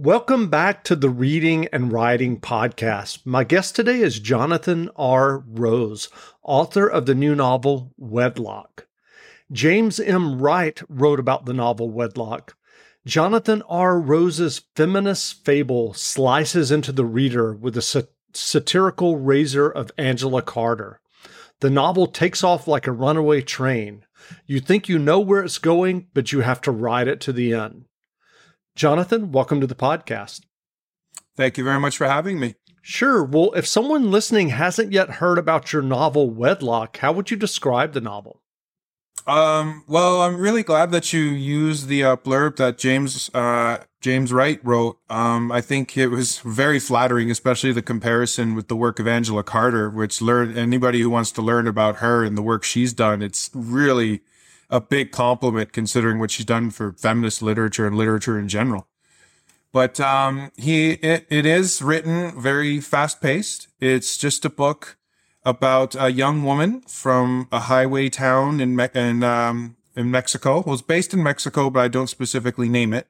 Welcome 0.00 0.48
back 0.48 0.84
to 0.84 0.94
the 0.94 1.10
Reading 1.10 1.66
and 1.72 1.92
Writing 1.92 2.38
Podcast. 2.38 3.26
My 3.26 3.42
guest 3.42 3.74
today 3.74 4.00
is 4.00 4.20
Jonathan 4.20 4.90
R. 4.94 5.38
Rose, 5.38 6.08
author 6.44 6.86
of 6.86 7.06
the 7.06 7.16
new 7.16 7.34
novel 7.34 7.92
Wedlock. 7.96 8.86
James 9.50 9.98
M. 9.98 10.40
Wright 10.40 10.80
wrote 10.88 11.18
about 11.18 11.46
the 11.46 11.52
novel 11.52 11.90
Wedlock. 11.90 12.54
Jonathan 13.06 13.60
R. 13.68 13.98
Rose's 13.98 14.62
feminist 14.76 15.44
fable 15.44 15.94
slices 15.94 16.70
into 16.70 16.92
the 16.92 17.04
reader 17.04 17.52
with 17.52 17.74
the 17.74 17.82
sat- 17.82 18.12
satirical 18.32 19.16
razor 19.16 19.68
of 19.68 19.90
Angela 19.98 20.42
Carter. 20.42 21.00
The 21.58 21.70
novel 21.70 22.06
takes 22.06 22.44
off 22.44 22.68
like 22.68 22.86
a 22.86 22.92
runaway 22.92 23.42
train. 23.42 24.04
You 24.46 24.60
think 24.60 24.88
you 24.88 25.00
know 25.00 25.18
where 25.18 25.42
it's 25.42 25.58
going, 25.58 26.06
but 26.14 26.30
you 26.30 26.42
have 26.42 26.60
to 26.60 26.70
ride 26.70 27.08
it 27.08 27.20
to 27.22 27.32
the 27.32 27.52
end. 27.52 27.86
Jonathan, 28.78 29.32
welcome 29.32 29.60
to 29.60 29.66
the 29.66 29.74
podcast. 29.74 30.42
Thank 31.36 31.58
you 31.58 31.64
very 31.64 31.80
much 31.80 31.96
for 31.96 32.06
having 32.06 32.38
me. 32.38 32.54
Sure. 32.80 33.24
Well, 33.24 33.52
if 33.54 33.66
someone 33.66 34.12
listening 34.12 34.50
hasn't 34.50 34.92
yet 34.92 35.10
heard 35.14 35.36
about 35.36 35.72
your 35.72 35.82
novel 35.82 36.30
Wedlock, 36.30 36.96
how 36.98 37.10
would 37.10 37.28
you 37.28 37.36
describe 37.36 37.92
the 37.92 38.00
novel? 38.00 38.40
Um, 39.26 39.82
well, 39.88 40.22
I'm 40.22 40.36
really 40.36 40.62
glad 40.62 40.92
that 40.92 41.12
you 41.12 41.22
used 41.22 41.88
the 41.88 42.04
uh, 42.04 42.16
blurb 42.18 42.54
that 42.58 42.78
James 42.78 43.28
uh, 43.34 43.78
James 44.00 44.32
Wright 44.32 44.60
wrote. 44.62 45.00
Um, 45.10 45.50
I 45.50 45.60
think 45.60 45.98
it 45.98 46.06
was 46.06 46.38
very 46.38 46.78
flattering, 46.78 47.32
especially 47.32 47.72
the 47.72 47.82
comparison 47.82 48.54
with 48.54 48.68
the 48.68 48.76
work 48.76 49.00
of 49.00 49.08
Angela 49.08 49.42
Carter, 49.42 49.90
which 49.90 50.22
learn 50.22 50.56
anybody 50.56 51.00
who 51.00 51.10
wants 51.10 51.32
to 51.32 51.42
learn 51.42 51.66
about 51.66 51.96
her 51.96 52.24
and 52.24 52.38
the 52.38 52.42
work 52.42 52.62
she's 52.62 52.92
done. 52.92 53.22
It's 53.22 53.50
really 53.52 54.20
a 54.70 54.80
big 54.80 55.12
compliment 55.12 55.72
considering 55.72 56.18
what 56.18 56.30
she's 56.30 56.46
done 56.46 56.70
for 56.70 56.92
feminist 56.92 57.42
literature 57.42 57.86
and 57.86 57.96
literature 57.96 58.38
in 58.38 58.48
general. 58.48 58.86
But 59.72 60.00
um, 60.00 60.50
he 60.56 60.92
it, 60.92 61.26
it 61.28 61.46
is 61.46 61.82
written 61.82 62.40
very 62.40 62.80
fast 62.80 63.20
paced. 63.20 63.68
It's 63.80 64.16
just 64.16 64.44
a 64.44 64.50
book 64.50 64.96
about 65.44 65.94
a 65.94 66.10
young 66.10 66.42
woman 66.42 66.80
from 66.82 67.48
a 67.52 67.60
highway 67.60 68.08
town 68.08 68.60
in 68.60 68.74
Me- 68.76 68.88
in, 68.94 69.22
um, 69.22 69.76
in 69.94 70.10
Mexico. 70.10 70.60
It 70.60 70.66
was 70.66 70.82
based 70.82 71.12
in 71.12 71.22
Mexico, 71.22 71.70
but 71.70 71.80
I 71.80 71.88
don't 71.88 72.08
specifically 72.08 72.68
name 72.68 72.92
it. 72.92 73.08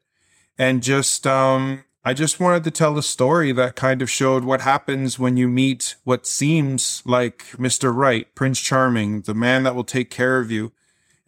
And 0.57 0.83
just 0.83 1.27
um, 1.27 1.85
I 2.05 2.13
just 2.13 2.41
wanted 2.41 2.65
to 2.65 2.71
tell 2.73 2.99
a 2.99 3.03
story 3.03 3.53
that 3.53 3.77
kind 3.77 4.03
of 4.03 4.11
showed 4.11 4.45
what 4.45 4.63
happens 4.63 5.19
when 5.19 5.37
you 5.37 5.49
meet 5.49 5.95
what 6.05 6.27
seems 6.27 7.03
like 7.05 7.45
Mr. 7.53 7.95
Right, 7.95 8.33
Prince 8.35 8.61
Charming, 8.61 9.23
the 9.23 9.35
man 9.35 9.63
that 9.63 9.77
will 9.77 9.85
take 9.85 10.11
care 10.11 10.39
of 10.39 10.51
you 10.51 10.73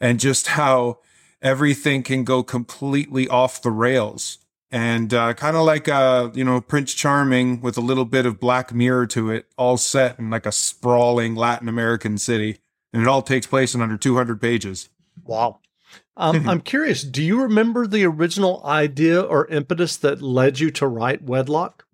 and 0.00 0.18
just 0.18 0.48
how 0.48 0.98
everything 1.42 2.02
can 2.02 2.24
go 2.24 2.42
completely 2.42 3.28
off 3.28 3.62
the 3.62 3.70
rails. 3.70 4.38
And 4.72 5.12
uh, 5.12 5.34
kind 5.34 5.56
of 5.56 5.64
like, 5.64 5.88
uh, 5.88 6.30
you 6.32 6.44
know, 6.44 6.60
Prince 6.60 6.94
Charming 6.94 7.60
with 7.60 7.76
a 7.76 7.80
little 7.80 8.04
bit 8.04 8.24
of 8.24 8.38
Black 8.38 8.72
Mirror 8.72 9.08
to 9.08 9.30
it, 9.30 9.46
all 9.58 9.76
set 9.76 10.18
in 10.18 10.30
like 10.30 10.46
a 10.46 10.52
sprawling 10.52 11.34
Latin 11.34 11.68
American 11.68 12.18
city. 12.18 12.58
And 12.92 13.02
it 13.02 13.08
all 13.08 13.22
takes 13.22 13.46
place 13.46 13.74
in 13.74 13.80
under 13.80 13.96
200 13.96 14.40
pages. 14.40 14.88
Wow. 15.24 15.60
Um, 16.16 16.48
I'm 16.48 16.60
curious, 16.60 17.02
do 17.02 17.22
you 17.22 17.42
remember 17.42 17.86
the 17.86 18.04
original 18.04 18.62
idea 18.64 19.20
or 19.20 19.46
impetus 19.46 19.96
that 19.98 20.20
led 20.20 20.60
you 20.60 20.70
to 20.72 20.86
write 20.86 21.22
Wedlock? 21.22 21.86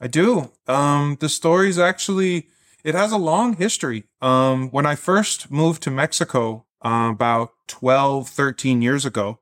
I 0.00 0.08
do. 0.08 0.52
Um, 0.66 1.16
the 1.20 1.28
story's 1.28 1.78
actually, 1.78 2.48
it 2.84 2.94
has 2.94 3.12
a 3.12 3.16
long 3.16 3.56
history. 3.56 4.04
Um, 4.20 4.68
when 4.70 4.84
I 4.84 4.94
first 4.94 5.50
moved 5.50 5.82
to 5.84 5.90
Mexico, 5.90 6.66
uh, 6.84 7.10
about 7.12 7.52
12, 7.68 8.28
13 8.28 8.82
years 8.82 9.04
ago. 9.04 9.38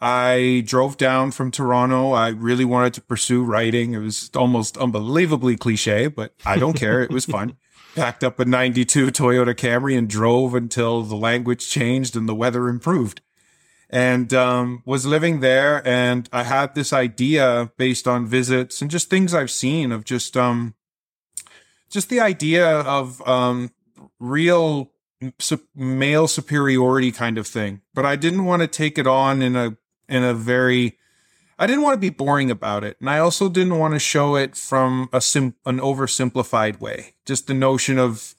I 0.00 0.62
drove 0.66 0.96
down 0.96 1.30
from 1.30 1.50
Toronto. 1.50 2.12
I 2.12 2.28
really 2.28 2.64
wanted 2.64 2.94
to 2.94 3.02
pursue 3.02 3.44
writing. 3.44 3.92
It 3.92 3.98
was 3.98 4.30
almost 4.34 4.78
unbelievably 4.78 5.58
cliche, 5.58 6.06
but 6.06 6.34
I 6.46 6.56
don't 6.56 6.72
care. 6.72 7.02
It 7.02 7.10
was 7.10 7.26
fun. 7.26 7.56
Packed 7.94 8.24
up 8.24 8.40
a 8.40 8.44
92 8.44 9.08
Toyota 9.08 9.54
Camry 9.54 9.98
and 9.98 10.08
drove 10.08 10.54
until 10.54 11.02
the 11.02 11.16
language 11.16 11.68
changed 11.68 12.16
and 12.16 12.28
the 12.28 12.34
weather 12.34 12.68
improved. 12.68 13.20
And 13.90 14.32
um, 14.32 14.82
was 14.86 15.04
living 15.04 15.40
there. 15.40 15.86
And 15.86 16.28
I 16.32 16.44
had 16.44 16.74
this 16.74 16.92
idea 16.92 17.72
based 17.76 18.08
on 18.08 18.26
visits 18.26 18.80
and 18.80 18.90
just 18.90 19.10
things 19.10 19.34
I've 19.34 19.50
seen 19.50 19.92
of 19.92 20.04
just 20.04 20.36
um, 20.36 20.74
just 21.90 22.08
the 22.08 22.20
idea 22.20 22.66
of 22.66 23.26
um, 23.28 23.72
real 24.18 24.92
male 25.74 26.28
superiority 26.28 27.12
kind 27.12 27.38
of 27.38 27.46
thing. 27.46 27.82
But 27.94 28.06
I 28.06 28.16
didn't 28.16 28.44
want 28.44 28.62
to 28.62 28.68
take 28.68 28.98
it 28.98 29.06
on 29.06 29.42
in 29.42 29.56
a 29.56 29.76
in 30.08 30.24
a 30.24 30.34
very 30.34 30.98
I 31.58 31.66
didn't 31.66 31.82
want 31.82 31.94
to 31.94 32.00
be 32.00 32.08
boring 32.08 32.50
about 32.50 32.84
it, 32.84 32.96
and 33.00 33.10
I 33.10 33.18
also 33.18 33.50
didn't 33.50 33.78
want 33.78 33.92
to 33.92 34.00
show 34.00 34.34
it 34.34 34.56
from 34.56 35.10
a 35.12 35.20
sim- 35.20 35.56
an 35.66 35.78
oversimplified 35.78 36.80
way. 36.80 37.12
Just 37.26 37.46
the 37.46 37.54
notion 37.54 37.98
of 37.98 38.34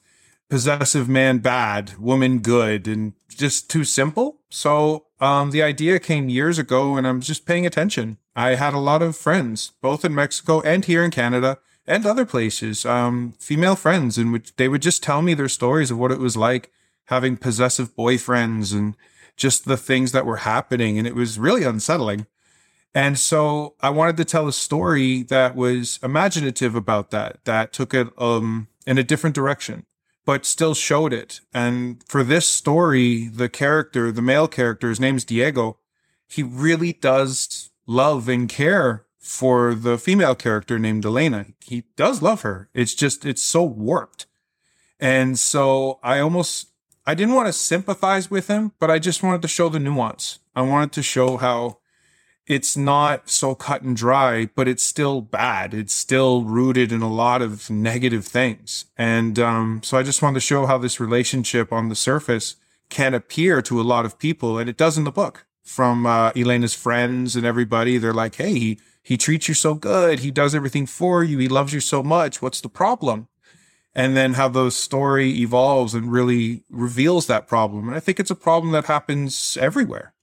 possessive 0.50 1.08
man 1.08 1.38
bad, 1.38 1.96
woman 1.98 2.40
good, 2.40 2.88
and 2.88 3.12
just 3.28 3.70
too 3.70 3.84
simple. 3.84 4.40
So 4.50 5.06
um, 5.20 5.52
the 5.52 5.62
idea 5.62 6.00
came 6.00 6.28
years 6.28 6.58
ago, 6.58 6.96
and 6.96 7.06
I'm 7.06 7.20
just 7.20 7.46
paying 7.46 7.64
attention. 7.64 8.18
I 8.34 8.56
had 8.56 8.74
a 8.74 8.78
lot 8.78 9.02
of 9.02 9.16
friends, 9.16 9.72
both 9.80 10.04
in 10.04 10.14
Mexico 10.14 10.60
and 10.62 10.84
here 10.84 11.04
in 11.04 11.12
Canada, 11.12 11.58
and 11.86 12.06
other 12.06 12.24
places, 12.24 12.86
um, 12.86 13.34
female 13.38 13.76
friends, 13.76 14.18
in 14.18 14.32
which 14.32 14.54
they 14.56 14.68
would 14.68 14.82
just 14.82 15.02
tell 15.02 15.22
me 15.22 15.34
their 15.34 15.48
stories 15.48 15.90
of 15.90 15.98
what 15.98 16.12
it 16.12 16.18
was 16.18 16.36
like 16.36 16.70
having 17.06 17.36
possessive 17.36 17.94
boyfriends 17.96 18.72
and 18.72 18.96
just 19.36 19.64
the 19.64 19.76
things 19.76 20.12
that 20.12 20.26
were 20.26 20.38
happening. 20.38 20.98
And 20.98 21.06
it 21.06 21.14
was 21.14 21.38
really 21.38 21.64
unsettling. 21.64 22.26
And 22.94 23.18
so 23.18 23.74
I 23.80 23.90
wanted 23.90 24.16
to 24.18 24.24
tell 24.24 24.46
a 24.46 24.52
story 24.52 25.22
that 25.24 25.56
was 25.56 25.98
imaginative 26.02 26.74
about 26.74 27.10
that, 27.10 27.44
that 27.44 27.72
took 27.72 27.94
it 27.94 28.08
um, 28.18 28.68
in 28.86 28.98
a 28.98 29.02
different 29.02 29.34
direction, 29.34 29.86
but 30.24 30.44
still 30.44 30.74
showed 30.74 31.12
it. 31.12 31.40
And 31.52 32.02
for 32.06 32.22
this 32.22 32.46
story, 32.46 33.28
the 33.28 33.48
character, 33.48 34.12
the 34.12 34.22
male 34.22 34.48
character, 34.48 34.90
his 34.90 35.00
name's 35.00 35.24
Diego, 35.24 35.78
he 36.28 36.42
really 36.42 36.92
does 36.92 37.70
love 37.86 38.28
and 38.28 38.48
care 38.48 39.06
for 39.22 39.72
the 39.72 39.96
female 39.96 40.34
character 40.34 40.78
named 40.80 41.06
Elena. 41.06 41.46
He 41.64 41.84
does 41.96 42.20
love 42.20 42.42
her. 42.42 42.68
It's 42.74 42.92
just, 42.92 43.24
it's 43.24 43.42
so 43.42 43.62
warped. 43.62 44.26
And 44.98 45.38
so 45.38 46.00
I 46.02 46.18
almost, 46.18 46.72
I 47.06 47.14
didn't 47.14 47.34
want 47.34 47.46
to 47.46 47.52
sympathize 47.52 48.30
with 48.30 48.48
him, 48.48 48.72
but 48.80 48.90
I 48.90 48.98
just 48.98 49.22
wanted 49.22 49.40
to 49.42 49.48
show 49.48 49.68
the 49.68 49.78
nuance. 49.78 50.40
I 50.56 50.62
wanted 50.62 50.92
to 50.92 51.02
show 51.02 51.36
how 51.36 51.78
it's 52.48 52.76
not 52.76 53.30
so 53.30 53.54
cut 53.54 53.82
and 53.82 53.96
dry, 53.96 54.50
but 54.56 54.66
it's 54.66 54.84
still 54.84 55.20
bad. 55.20 55.72
It's 55.72 55.94
still 55.94 56.42
rooted 56.42 56.90
in 56.90 57.00
a 57.00 57.12
lot 57.12 57.42
of 57.42 57.70
negative 57.70 58.26
things. 58.26 58.86
And 58.96 59.38
um, 59.38 59.82
so 59.84 59.96
I 59.96 60.02
just 60.02 60.20
wanted 60.20 60.34
to 60.34 60.40
show 60.40 60.66
how 60.66 60.78
this 60.78 60.98
relationship 60.98 61.72
on 61.72 61.88
the 61.88 61.94
surface 61.94 62.56
can 62.88 63.14
appear 63.14 63.62
to 63.62 63.80
a 63.80 63.82
lot 63.82 64.04
of 64.04 64.18
people. 64.18 64.58
And 64.58 64.68
it 64.68 64.76
does 64.76 64.98
in 64.98 65.04
the 65.04 65.12
book 65.12 65.46
from 65.62 66.06
uh, 66.06 66.32
Elena's 66.34 66.74
friends 66.74 67.36
and 67.36 67.46
everybody. 67.46 67.98
They're 67.98 68.12
like, 68.12 68.34
hey, 68.34 68.58
he, 68.58 68.80
he 69.02 69.16
treats 69.16 69.48
you 69.48 69.54
so 69.54 69.74
good. 69.74 70.20
He 70.20 70.30
does 70.30 70.54
everything 70.54 70.86
for 70.86 71.24
you. 71.24 71.38
He 71.38 71.48
loves 71.48 71.72
you 71.72 71.80
so 71.80 72.02
much. 72.02 72.40
What's 72.40 72.60
the 72.60 72.68
problem? 72.68 73.28
And 73.94 74.16
then 74.16 74.34
how 74.34 74.48
the 74.48 74.70
story 74.70 75.30
evolves 75.40 75.92
and 75.92 76.10
really 76.10 76.64
reveals 76.70 77.26
that 77.26 77.46
problem. 77.46 77.88
And 77.88 77.96
I 77.96 78.00
think 78.00 78.18
it's 78.18 78.30
a 78.30 78.36
problem 78.36 78.72
that 78.72 78.86
happens 78.86 79.58
everywhere. 79.60 80.14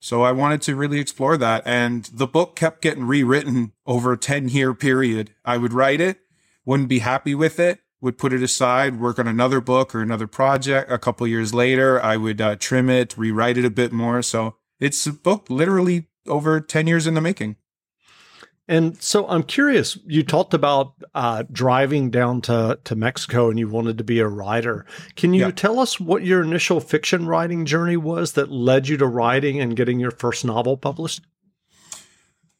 So 0.00 0.22
I 0.22 0.30
wanted 0.30 0.62
to 0.62 0.76
really 0.76 1.00
explore 1.00 1.36
that. 1.38 1.62
And 1.66 2.04
the 2.04 2.28
book 2.28 2.54
kept 2.54 2.82
getting 2.82 3.04
rewritten 3.06 3.72
over 3.86 4.12
a 4.12 4.18
10 4.18 4.50
year 4.50 4.72
period. 4.74 5.34
I 5.44 5.56
would 5.56 5.72
write 5.72 6.00
it, 6.00 6.20
wouldn't 6.64 6.88
be 6.88 7.00
happy 7.00 7.34
with 7.34 7.58
it, 7.58 7.80
would 8.00 8.18
put 8.18 8.32
it 8.32 8.42
aside, 8.42 9.00
work 9.00 9.18
on 9.18 9.26
another 9.26 9.60
book 9.60 9.94
or 9.94 10.00
another 10.00 10.28
project. 10.28 10.92
A 10.92 10.98
couple 10.98 11.26
years 11.26 11.52
later, 11.52 12.00
I 12.00 12.16
would 12.16 12.40
uh, 12.40 12.54
trim 12.56 12.88
it, 12.88 13.18
rewrite 13.18 13.58
it 13.58 13.64
a 13.64 13.70
bit 13.70 13.90
more. 13.90 14.22
So 14.22 14.54
it's 14.78 15.04
a 15.06 15.12
book 15.12 15.50
literally 15.50 16.06
over 16.28 16.60
10 16.60 16.86
years 16.86 17.06
in 17.06 17.14
the 17.14 17.20
making. 17.20 17.56
And 18.68 19.02
so 19.02 19.26
I'm 19.26 19.44
curious, 19.44 19.98
you 20.06 20.22
talked 20.22 20.52
about 20.52 20.92
uh, 21.14 21.44
driving 21.50 22.10
down 22.10 22.42
to, 22.42 22.78
to 22.84 22.94
Mexico 22.94 23.48
and 23.48 23.58
you 23.58 23.66
wanted 23.66 23.96
to 23.96 24.04
be 24.04 24.20
a 24.20 24.28
writer. 24.28 24.84
Can 25.16 25.32
you 25.32 25.46
yeah. 25.46 25.50
tell 25.50 25.80
us 25.80 25.98
what 25.98 26.22
your 26.22 26.42
initial 26.42 26.78
fiction 26.78 27.26
writing 27.26 27.64
journey 27.64 27.96
was 27.96 28.32
that 28.32 28.52
led 28.52 28.86
you 28.86 28.98
to 28.98 29.06
writing 29.06 29.58
and 29.58 29.74
getting 29.74 29.98
your 29.98 30.10
first 30.10 30.44
novel 30.44 30.76
published? 30.76 31.22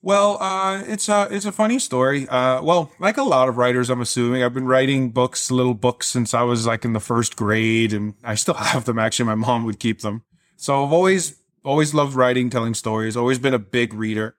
Well, 0.01 0.39
uh, 0.41 0.85
it's 0.87 1.09
a 1.09 1.27
it's 1.29 1.45
a 1.45 1.53
funny 1.53 1.81
story. 1.81 2.29
Uh, 2.29 2.63
well, 2.63 2.93
like 3.01 3.17
a 3.17 3.25
lot 3.25 3.49
of 3.49 3.59
writers, 3.59 3.91
I'm 3.91 4.01
assuming 4.01 4.45
I've 4.45 4.55
been 4.55 4.67
writing 4.67 5.11
books, 5.11 5.51
little 5.51 5.75
books, 5.75 6.07
since 6.07 6.33
I 6.33 6.43
was 6.43 6.67
like 6.67 6.85
in 6.85 6.93
the 6.93 7.01
first 7.01 7.35
grade, 7.35 7.93
and 7.93 8.15
I 8.23 8.37
still 8.37 8.55
have 8.73 8.85
them. 8.85 8.99
Actually, 8.99 9.27
my 9.27 9.35
mom 9.35 9.65
would 9.65 9.81
keep 9.81 10.03
them. 10.03 10.23
So 10.57 10.85
I've 10.85 10.93
always 10.93 11.41
always 11.65 11.95
loved 11.95 12.15
writing, 12.15 12.49
telling 12.49 12.75
stories. 12.75 13.17
Always 13.17 13.41
been 13.41 13.55
a 13.55 13.59
big 13.59 13.93
reader. 13.93 14.37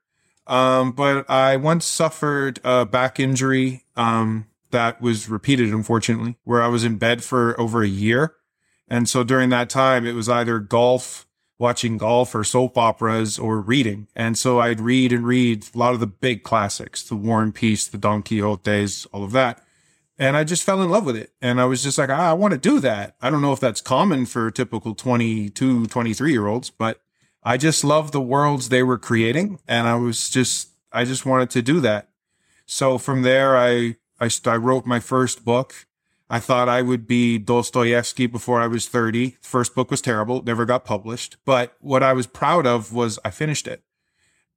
Um, 0.49 0.91
but 0.91 1.29
I 1.29 1.57
once 1.57 1.85
suffered 1.85 2.59
a 2.63 2.85
back 2.85 3.19
injury 3.19 3.85
um, 3.95 4.47
that 4.71 4.99
was 4.99 5.29
repeated, 5.29 5.69
unfortunately, 5.69 6.37
where 6.43 6.61
I 6.61 6.67
was 6.67 6.83
in 6.83 6.97
bed 6.97 7.23
for 7.23 7.57
over 7.61 7.83
a 7.83 7.87
year. 7.87 8.33
And 8.87 9.07
so 9.07 9.23
during 9.23 9.49
that 9.49 9.69
time, 9.69 10.07
it 10.07 10.13
was 10.13 10.27
either 10.27 10.59
golf 10.59 11.27
watching 11.59 11.97
golf 11.97 12.33
or 12.33 12.43
soap 12.43 12.77
operas 12.77 13.37
or 13.37 13.61
reading. 13.61 14.07
And 14.15 14.37
so 14.37 14.59
I'd 14.59 14.79
read 14.79 15.11
and 15.11 15.27
read 15.27 15.67
a 15.75 15.77
lot 15.77 15.93
of 15.93 15.99
the 15.99 16.07
big 16.07 16.43
classics, 16.43 17.03
the 17.03 17.15
War 17.15 17.43
and 17.43 17.53
Peace, 17.53 17.85
the 17.85 17.97
Don 17.97 18.23
Quixotes, 18.23 19.05
all 19.11 19.23
of 19.23 19.33
that. 19.33 19.61
And 20.17 20.35
I 20.35 20.43
just 20.45 20.63
fell 20.63 20.81
in 20.81 20.89
love 20.89 21.05
with 21.05 21.15
it. 21.15 21.33
And 21.41 21.61
I 21.61 21.65
was 21.65 21.83
just 21.83 21.97
like, 21.97 22.09
ah, 22.09 22.31
I 22.31 22.33
want 22.33 22.53
to 22.53 22.57
do 22.57 22.79
that. 22.79 23.15
I 23.21 23.29
don't 23.29 23.41
know 23.41 23.53
if 23.53 23.59
that's 23.59 23.81
common 23.81 24.25
for 24.25 24.49
typical 24.49 24.95
22, 24.95 25.85
23 25.85 26.31
year 26.31 26.47
olds, 26.47 26.69
but 26.69 27.01
I 27.49 27.57
just 27.57 27.83
love 27.83 28.11
the 28.11 28.21
worlds 28.21 28.69
they 28.69 28.83
were 28.83 28.97
creating. 28.97 29.59
And 29.67 29.87
I 29.87 29.95
was 29.95 30.29
just, 30.29 30.69
I 30.91 31.03
just 31.03 31.25
wanted 31.25 31.49
to 31.51 31.61
do 31.61 31.79
that. 31.81 32.09
So 32.65 32.97
from 32.97 33.23
there, 33.23 33.57
I, 33.57 33.97
I, 34.19 34.29
I 34.45 34.55
wrote 34.55 34.85
my 34.85 34.99
first 34.99 35.43
book 35.43 35.87
I 36.29 36.39
thought 36.39 36.69
I 36.69 36.83
would 36.83 37.07
be 37.07 37.39
Dostoevsky 37.39 38.27
before 38.27 38.61
I 38.61 38.67
was 38.67 38.87
30. 38.87 39.37
First 39.41 39.73
book 39.73 39.89
was 39.89 40.01
terrible, 40.01 40.43
never 40.43 40.65
got 40.65 40.85
published. 40.85 41.37
But 41.43 41.75
what 41.79 42.03
I 42.03 42.13
was 42.13 42.27
proud 42.27 42.67
of 42.67 42.93
was 42.93 43.17
I 43.25 43.31
finished 43.31 43.67
it. 43.67 43.83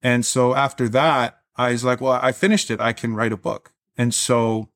And 0.02 0.26
so 0.26 0.54
after 0.54 0.88
that, 0.90 1.38
I 1.56 1.72
was 1.72 1.84
like, 1.84 2.00
well, 2.00 2.18
I 2.20 2.32
finished 2.32 2.70
it. 2.70 2.80
I 2.80 2.92
can 2.92 3.14
write 3.14 3.32
a 3.32 3.38
book. 3.38 3.72
And 3.96 4.12
so 4.12 4.68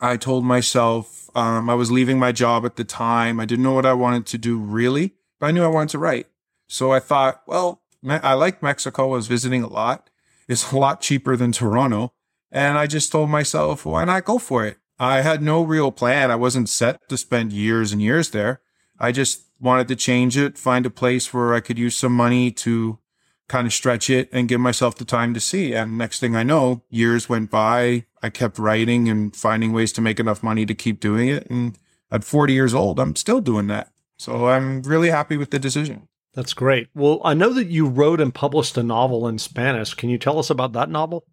I 0.00 0.16
told 0.16 0.44
myself, 0.44 1.30
um, 1.34 1.68
I 1.68 1.74
was 1.74 1.90
leaving 1.90 2.18
my 2.18 2.30
job 2.30 2.64
at 2.64 2.76
the 2.76 2.84
time. 2.84 3.40
I 3.40 3.44
didn't 3.44 3.64
know 3.64 3.72
what 3.72 3.86
I 3.86 3.94
wanted 3.94 4.26
to 4.26 4.38
do 4.38 4.56
really, 4.56 5.14
but 5.40 5.46
I 5.46 5.50
knew 5.50 5.64
I 5.64 5.68
wanted 5.68 5.90
to 5.90 5.98
write. 5.98 6.28
So 6.74 6.90
I 6.90 6.98
thought, 6.98 7.42
well, 7.46 7.82
I 8.04 8.34
like 8.34 8.60
Mexico. 8.60 9.04
I 9.04 9.16
was 9.16 9.28
visiting 9.28 9.62
a 9.62 9.68
lot. 9.68 10.10
It's 10.48 10.72
a 10.72 10.76
lot 10.76 11.00
cheaper 11.00 11.36
than 11.36 11.52
Toronto. 11.52 12.12
And 12.50 12.76
I 12.76 12.88
just 12.88 13.12
told 13.12 13.30
myself, 13.30 13.86
why 13.86 14.04
not 14.04 14.24
go 14.24 14.38
for 14.38 14.66
it? 14.66 14.78
I 14.98 15.20
had 15.20 15.40
no 15.40 15.62
real 15.62 15.92
plan. 15.92 16.32
I 16.32 16.34
wasn't 16.34 16.68
set 16.68 17.08
to 17.08 17.16
spend 17.16 17.52
years 17.52 17.92
and 17.92 18.02
years 18.02 18.30
there. 18.30 18.60
I 18.98 19.12
just 19.12 19.44
wanted 19.60 19.86
to 19.86 19.94
change 19.94 20.36
it, 20.36 20.58
find 20.58 20.84
a 20.84 20.90
place 20.90 21.32
where 21.32 21.54
I 21.54 21.60
could 21.60 21.78
use 21.78 21.94
some 21.94 22.12
money 22.12 22.50
to 22.50 22.98
kind 23.46 23.68
of 23.68 23.72
stretch 23.72 24.10
it 24.10 24.28
and 24.32 24.48
give 24.48 24.60
myself 24.60 24.96
the 24.96 25.04
time 25.04 25.32
to 25.34 25.40
see. 25.40 25.74
And 25.74 25.96
next 25.96 26.18
thing 26.18 26.34
I 26.34 26.42
know, 26.42 26.82
years 26.90 27.28
went 27.28 27.52
by. 27.52 28.06
I 28.20 28.30
kept 28.30 28.58
writing 28.58 29.08
and 29.08 29.34
finding 29.36 29.72
ways 29.72 29.92
to 29.92 30.00
make 30.00 30.18
enough 30.18 30.42
money 30.42 30.66
to 30.66 30.74
keep 30.74 30.98
doing 30.98 31.28
it. 31.28 31.48
And 31.48 31.78
at 32.10 32.24
40 32.24 32.52
years 32.52 32.74
old, 32.74 32.98
I'm 32.98 33.14
still 33.14 33.40
doing 33.40 33.68
that. 33.68 33.92
So 34.16 34.48
I'm 34.48 34.82
really 34.82 35.10
happy 35.10 35.36
with 35.36 35.52
the 35.52 35.60
decision. 35.60 36.08
That's 36.34 36.52
great. 36.52 36.88
Well, 36.94 37.20
I 37.24 37.34
know 37.34 37.52
that 37.52 37.68
you 37.68 37.86
wrote 37.86 38.20
and 38.20 38.34
published 38.34 38.76
a 38.76 38.82
novel 38.82 39.28
in 39.28 39.38
Spanish. 39.38 39.94
Can 39.94 40.10
you 40.10 40.18
tell 40.18 40.38
us 40.38 40.50
about 40.50 40.72
that 40.72 40.90
novel? 40.90 41.24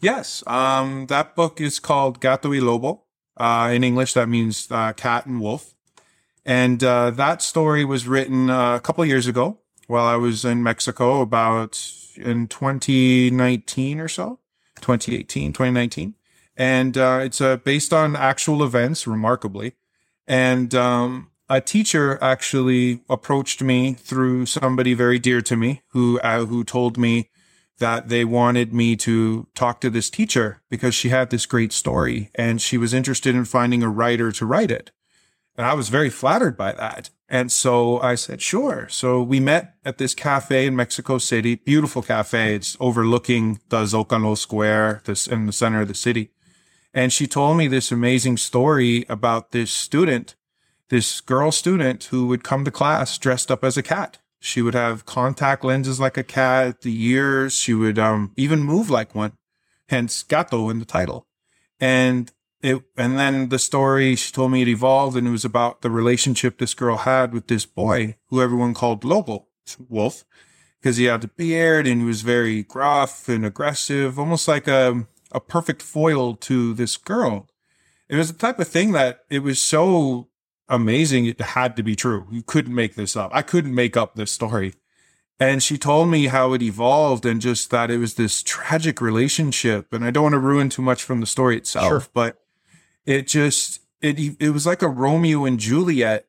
Yes. 0.00 0.42
Um, 0.46 1.06
that 1.06 1.36
book 1.36 1.60
is 1.60 1.78
called 1.78 2.20
Gato 2.20 2.50
y 2.50 2.58
Lobo. 2.58 3.04
Uh, 3.36 3.70
in 3.72 3.84
English, 3.84 4.14
that 4.14 4.28
means 4.28 4.66
uh, 4.70 4.92
cat 4.94 5.26
and 5.26 5.40
wolf. 5.40 5.74
And 6.44 6.82
uh, 6.82 7.10
that 7.10 7.42
story 7.42 7.84
was 7.84 8.08
written 8.08 8.50
uh, 8.50 8.76
a 8.76 8.80
couple 8.80 9.04
years 9.04 9.26
ago 9.26 9.58
while 9.86 10.06
I 10.06 10.16
was 10.16 10.44
in 10.44 10.62
Mexico, 10.62 11.20
about 11.20 11.92
in 12.16 12.48
2019 12.48 14.00
or 14.00 14.08
so, 14.08 14.38
2018, 14.80 15.52
2019. 15.52 16.14
And 16.56 16.96
uh, 16.96 17.20
it's 17.22 17.40
uh, 17.40 17.56
based 17.56 17.92
on 17.92 18.14
actual 18.16 18.62
events, 18.62 19.06
remarkably. 19.06 19.74
And 20.26 20.74
um, 20.74 21.29
a 21.50 21.60
teacher 21.60 22.16
actually 22.22 23.00
approached 23.10 23.60
me 23.60 23.92
through 23.94 24.46
somebody 24.46 24.94
very 24.94 25.18
dear 25.18 25.42
to 25.42 25.56
me 25.56 25.82
who 25.88 26.20
uh, 26.20 26.46
who 26.46 26.62
told 26.62 26.96
me 26.96 27.28
that 27.78 28.08
they 28.08 28.24
wanted 28.24 28.72
me 28.72 28.94
to 28.94 29.48
talk 29.54 29.80
to 29.80 29.90
this 29.90 30.10
teacher 30.10 30.62
because 30.70 30.94
she 30.94 31.08
had 31.08 31.30
this 31.30 31.46
great 31.46 31.72
story 31.72 32.30
and 32.34 32.62
she 32.62 32.78
was 32.78 32.94
interested 32.94 33.34
in 33.34 33.44
finding 33.44 33.82
a 33.82 33.88
writer 33.88 34.30
to 34.30 34.46
write 34.46 34.70
it. 34.70 34.92
And 35.56 35.66
I 35.66 35.74
was 35.74 35.88
very 35.88 36.10
flattered 36.10 36.56
by 36.56 36.72
that. 36.72 37.10
And 37.28 37.50
so 37.50 38.00
I 38.00 38.14
said, 38.14 38.40
sure. 38.40 38.86
So 38.88 39.22
we 39.22 39.40
met 39.40 39.74
at 39.84 39.98
this 39.98 40.14
cafe 40.14 40.66
in 40.66 40.76
Mexico 40.76 41.18
City, 41.18 41.56
beautiful 41.56 42.02
cafe. 42.02 42.54
It's 42.54 42.76
overlooking 42.80 43.60
the 43.70 43.82
Zocalo 43.84 44.36
Square, 44.36 45.02
this 45.04 45.26
in 45.26 45.46
the 45.46 45.52
center 45.52 45.80
of 45.80 45.88
the 45.88 45.94
city. 45.94 46.30
And 46.92 47.12
she 47.12 47.26
told 47.26 47.56
me 47.56 47.66
this 47.66 47.92
amazing 47.92 48.36
story 48.36 49.04
about 49.08 49.52
this 49.52 49.70
student, 49.70 50.34
this 50.90 51.20
girl 51.20 51.50
student 51.50 52.04
who 52.04 52.26
would 52.26 52.44
come 52.44 52.64
to 52.64 52.70
class 52.70 53.16
dressed 53.16 53.50
up 53.50 53.64
as 53.64 53.76
a 53.76 53.82
cat. 53.82 54.18
She 54.40 54.60
would 54.60 54.74
have 54.74 55.06
contact 55.06 55.64
lenses 55.64 56.00
like 56.00 56.16
a 56.16 56.24
cat, 56.24 56.82
the 56.82 57.04
ears. 57.06 57.54
She 57.54 57.74
would 57.74 57.98
um, 57.98 58.32
even 58.36 58.60
move 58.60 58.90
like 58.90 59.14
one, 59.14 59.32
hence 59.88 60.22
gato 60.22 60.68
in 60.68 60.78
the 60.78 60.84
title. 60.84 61.26
And 61.78 62.32
it, 62.62 62.82
and 62.96 63.18
then 63.18 63.48
the 63.48 63.58
story 63.58 64.16
she 64.16 64.32
told 64.32 64.52
me 64.52 64.62
it 64.62 64.68
evolved 64.68 65.16
and 65.16 65.26
it 65.26 65.30
was 65.30 65.44
about 65.44 65.82
the 65.82 65.90
relationship 65.90 66.58
this 66.58 66.74
girl 66.74 66.98
had 66.98 67.32
with 67.32 67.46
this 67.46 67.66
boy 67.66 68.16
who 68.28 68.42
everyone 68.42 68.74
called 68.74 69.04
Lobo, 69.04 69.46
Wolf, 69.88 70.24
because 70.80 70.96
he 70.96 71.04
had 71.04 71.20
the 71.20 71.28
beard 71.28 71.86
and 71.86 72.00
he 72.00 72.06
was 72.06 72.22
very 72.22 72.62
gruff 72.62 73.28
and 73.28 73.46
aggressive, 73.46 74.18
almost 74.18 74.48
like 74.48 74.66
a, 74.66 75.06
a 75.32 75.40
perfect 75.40 75.82
foil 75.82 76.34
to 76.34 76.74
this 76.74 76.96
girl. 76.96 77.46
It 78.08 78.16
was 78.16 78.32
the 78.32 78.38
type 78.38 78.58
of 78.58 78.68
thing 78.68 78.92
that 78.92 79.20
it 79.30 79.40
was 79.40 79.62
so 79.62 80.29
amazing. 80.70 81.26
It 81.26 81.40
had 81.40 81.76
to 81.76 81.82
be 81.82 81.94
true. 81.94 82.26
You 82.30 82.42
couldn't 82.42 82.74
make 82.74 82.94
this 82.94 83.16
up. 83.16 83.30
I 83.34 83.42
couldn't 83.42 83.74
make 83.74 83.96
up 83.96 84.14
this 84.14 84.30
story. 84.30 84.74
And 85.38 85.62
she 85.62 85.78
told 85.78 86.08
me 86.08 86.26
how 86.26 86.52
it 86.52 86.62
evolved 86.62 87.24
and 87.26 87.40
just 87.40 87.70
that 87.70 87.90
it 87.90 87.98
was 87.98 88.14
this 88.14 88.42
tragic 88.42 89.00
relationship. 89.00 89.92
And 89.92 90.04
I 90.04 90.10
don't 90.10 90.24
want 90.24 90.34
to 90.34 90.38
ruin 90.38 90.68
too 90.68 90.82
much 90.82 91.02
from 91.02 91.20
the 91.20 91.26
story 91.26 91.56
itself, 91.56 91.88
sure. 91.88 92.02
but 92.12 92.42
it 93.06 93.26
just, 93.26 93.80
it, 94.00 94.36
it 94.38 94.50
was 94.50 94.66
like 94.66 94.82
a 94.82 94.88
Romeo 94.88 95.46
and 95.46 95.58
Juliet, 95.58 96.26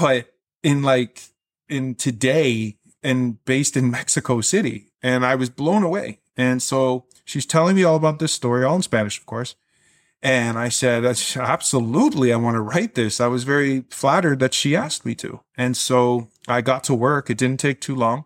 but 0.00 0.34
in 0.62 0.82
like, 0.82 1.22
in 1.68 1.94
today 1.94 2.76
and 3.02 3.42
based 3.46 3.76
in 3.76 3.90
Mexico 3.90 4.40
City. 4.42 4.92
And 5.02 5.24
I 5.24 5.34
was 5.34 5.48
blown 5.48 5.82
away. 5.82 6.20
And 6.36 6.62
so 6.62 7.06
she's 7.24 7.46
telling 7.46 7.74
me 7.74 7.84
all 7.84 7.96
about 7.96 8.18
this 8.18 8.32
story, 8.32 8.64
all 8.64 8.76
in 8.76 8.82
Spanish, 8.82 9.18
of 9.18 9.24
course. 9.24 9.54
And 10.26 10.58
I 10.58 10.70
said, 10.70 11.04
absolutely, 11.04 12.32
I 12.32 12.36
want 12.36 12.56
to 12.56 12.60
write 12.60 12.96
this. 12.96 13.20
I 13.20 13.28
was 13.28 13.44
very 13.44 13.84
flattered 13.90 14.40
that 14.40 14.54
she 14.54 14.74
asked 14.74 15.06
me 15.06 15.14
to. 15.14 15.38
And 15.56 15.76
so 15.76 16.26
I 16.48 16.62
got 16.62 16.82
to 16.84 16.94
work. 16.94 17.30
It 17.30 17.38
didn't 17.38 17.60
take 17.60 17.80
too 17.80 17.94
long. 17.94 18.24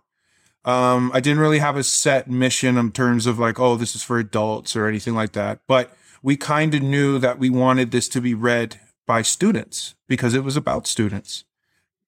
Um, 0.65 1.11
I 1.13 1.21
didn't 1.21 1.41
really 1.41 1.59
have 1.59 1.77
a 1.77 1.83
set 1.83 2.27
mission 2.27 2.79
in 2.79 2.93
terms 2.93 3.27
of 3.27 3.39
like, 3.39 3.61
oh, 3.61 3.77
this 3.77 3.95
is 3.95 4.03
for 4.03 4.19
adults 4.19 4.75
or 4.75 4.87
anything 4.87 5.15
like 5.15 5.33
that. 5.33 5.61
But 5.67 5.95
we 6.23 6.39
kind 6.39 6.75
of 6.75 6.81
knew 6.81 7.19
that 7.19 7.39
we 7.39 7.51
wanted 7.51 7.91
this 7.91 8.09
to 8.09 8.23
be 8.23 8.33
read 8.33 8.81
by 9.07 9.21
students 9.21 9.95
because 10.09 10.33
it 10.33 10.43
was 10.43 10.57
about 10.57 10.87
students 10.87 11.45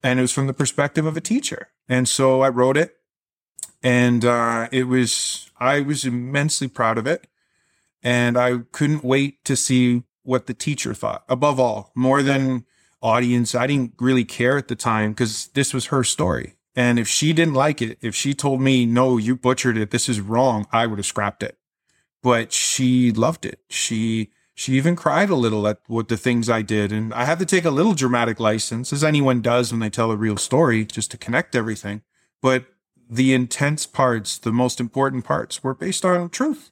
and 0.03 0.19
it 0.19 0.23
was 0.23 0.33
from 0.33 0.47
the 0.47 0.55
perspective 0.55 1.05
of 1.05 1.19
a 1.19 1.21
teacher. 1.21 1.69
And 1.87 2.09
so 2.09 2.41
I 2.41 2.49
wrote 2.49 2.79
it 2.79 2.97
and 3.83 4.25
uh, 4.25 4.71
it 4.73 4.85
was, 4.85 5.51
I 5.61 5.81
was 5.81 6.07
immensely 6.07 6.69
proud 6.69 6.97
of 6.97 7.07
it 7.07 7.27
and 8.03 8.37
I 8.37 8.59
couldn't 8.73 9.05
wait 9.05 9.45
to 9.45 9.57
see 9.57 10.03
what 10.23 10.47
the 10.47 10.55
teacher 10.55 10.95
thought. 10.95 11.25
Above 11.29 11.59
all, 11.61 11.93
more 11.95 12.23
than 12.23 12.65
audience, 13.01 13.55
I 13.55 13.67
didn't 13.67 13.95
really 13.99 14.25
care 14.25 14.57
at 14.57 14.69
the 14.69 14.77
time 14.77 15.13
because 15.13 15.49
this 15.49 15.75
was 15.75 15.87
her 15.87 16.05
story. 16.05 16.57
And 16.75 16.99
if 16.99 17.07
she 17.07 17.33
didn't 17.33 17.55
like 17.55 17.83
it, 17.83 17.99
if 18.01 18.15
she 18.15 18.33
told 18.35 18.61
me, 18.61 18.87
no, 18.87 19.19
you 19.19 19.37
butchered 19.37 19.77
it, 19.77 19.91
this 19.91 20.09
is 20.09 20.21
wrong, 20.21 20.67
I 20.73 20.87
would 20.87 20.99
have 20.99 21.07
scrapped 21.07 21.43
it. 21.43 21.59
But 22.23 22.53
she 22.53 23.11
loved 23.11 23.45
it. 23.45 23.61
She, 23.69 24.31
she 24.55 24.75
even 24.75 24.97
cried 24.97 25.29
a 25.29 25.35
little 25.35 25.67
at 25.67 25.81
what 25.87 26.09
the 26.09 26.17
things 26.17 26.49
I 26.49 26.63
did. 26.63 26.93
And 26.93 27.13
I 27.13 27.25
had 27.25 27.39
to 27.41 27.47
take 27.47 27.65
a 27.65 27.71
little 27.71 27.95
dramatic 27.95 28.41
license, 28.41 28.93
as 28.93 29.05
anyone 29.05 29.43
does 29.43 29.71
when 29.71 29.81
they 29.81 29.91
tell 29.91 30.11
a 30.11 30.17
real 30.17 30.37
story, 30.37 30.87
just 30.87 31.11
to 31.11 31.19
connect 31.19 31.55
everything. 31.55 32.03
But 32.41 32.67
the 33.11 33.35
intense 33.35 33.85
parts, 33.85 34.39
the 34.39 34.53
most 34.53 34.81
important 34.81 35.25
parts, 35.25 35.63
were 35.63 35.75
based 35.75 36.05
on 36.05 36.31
truth 36.31 36.72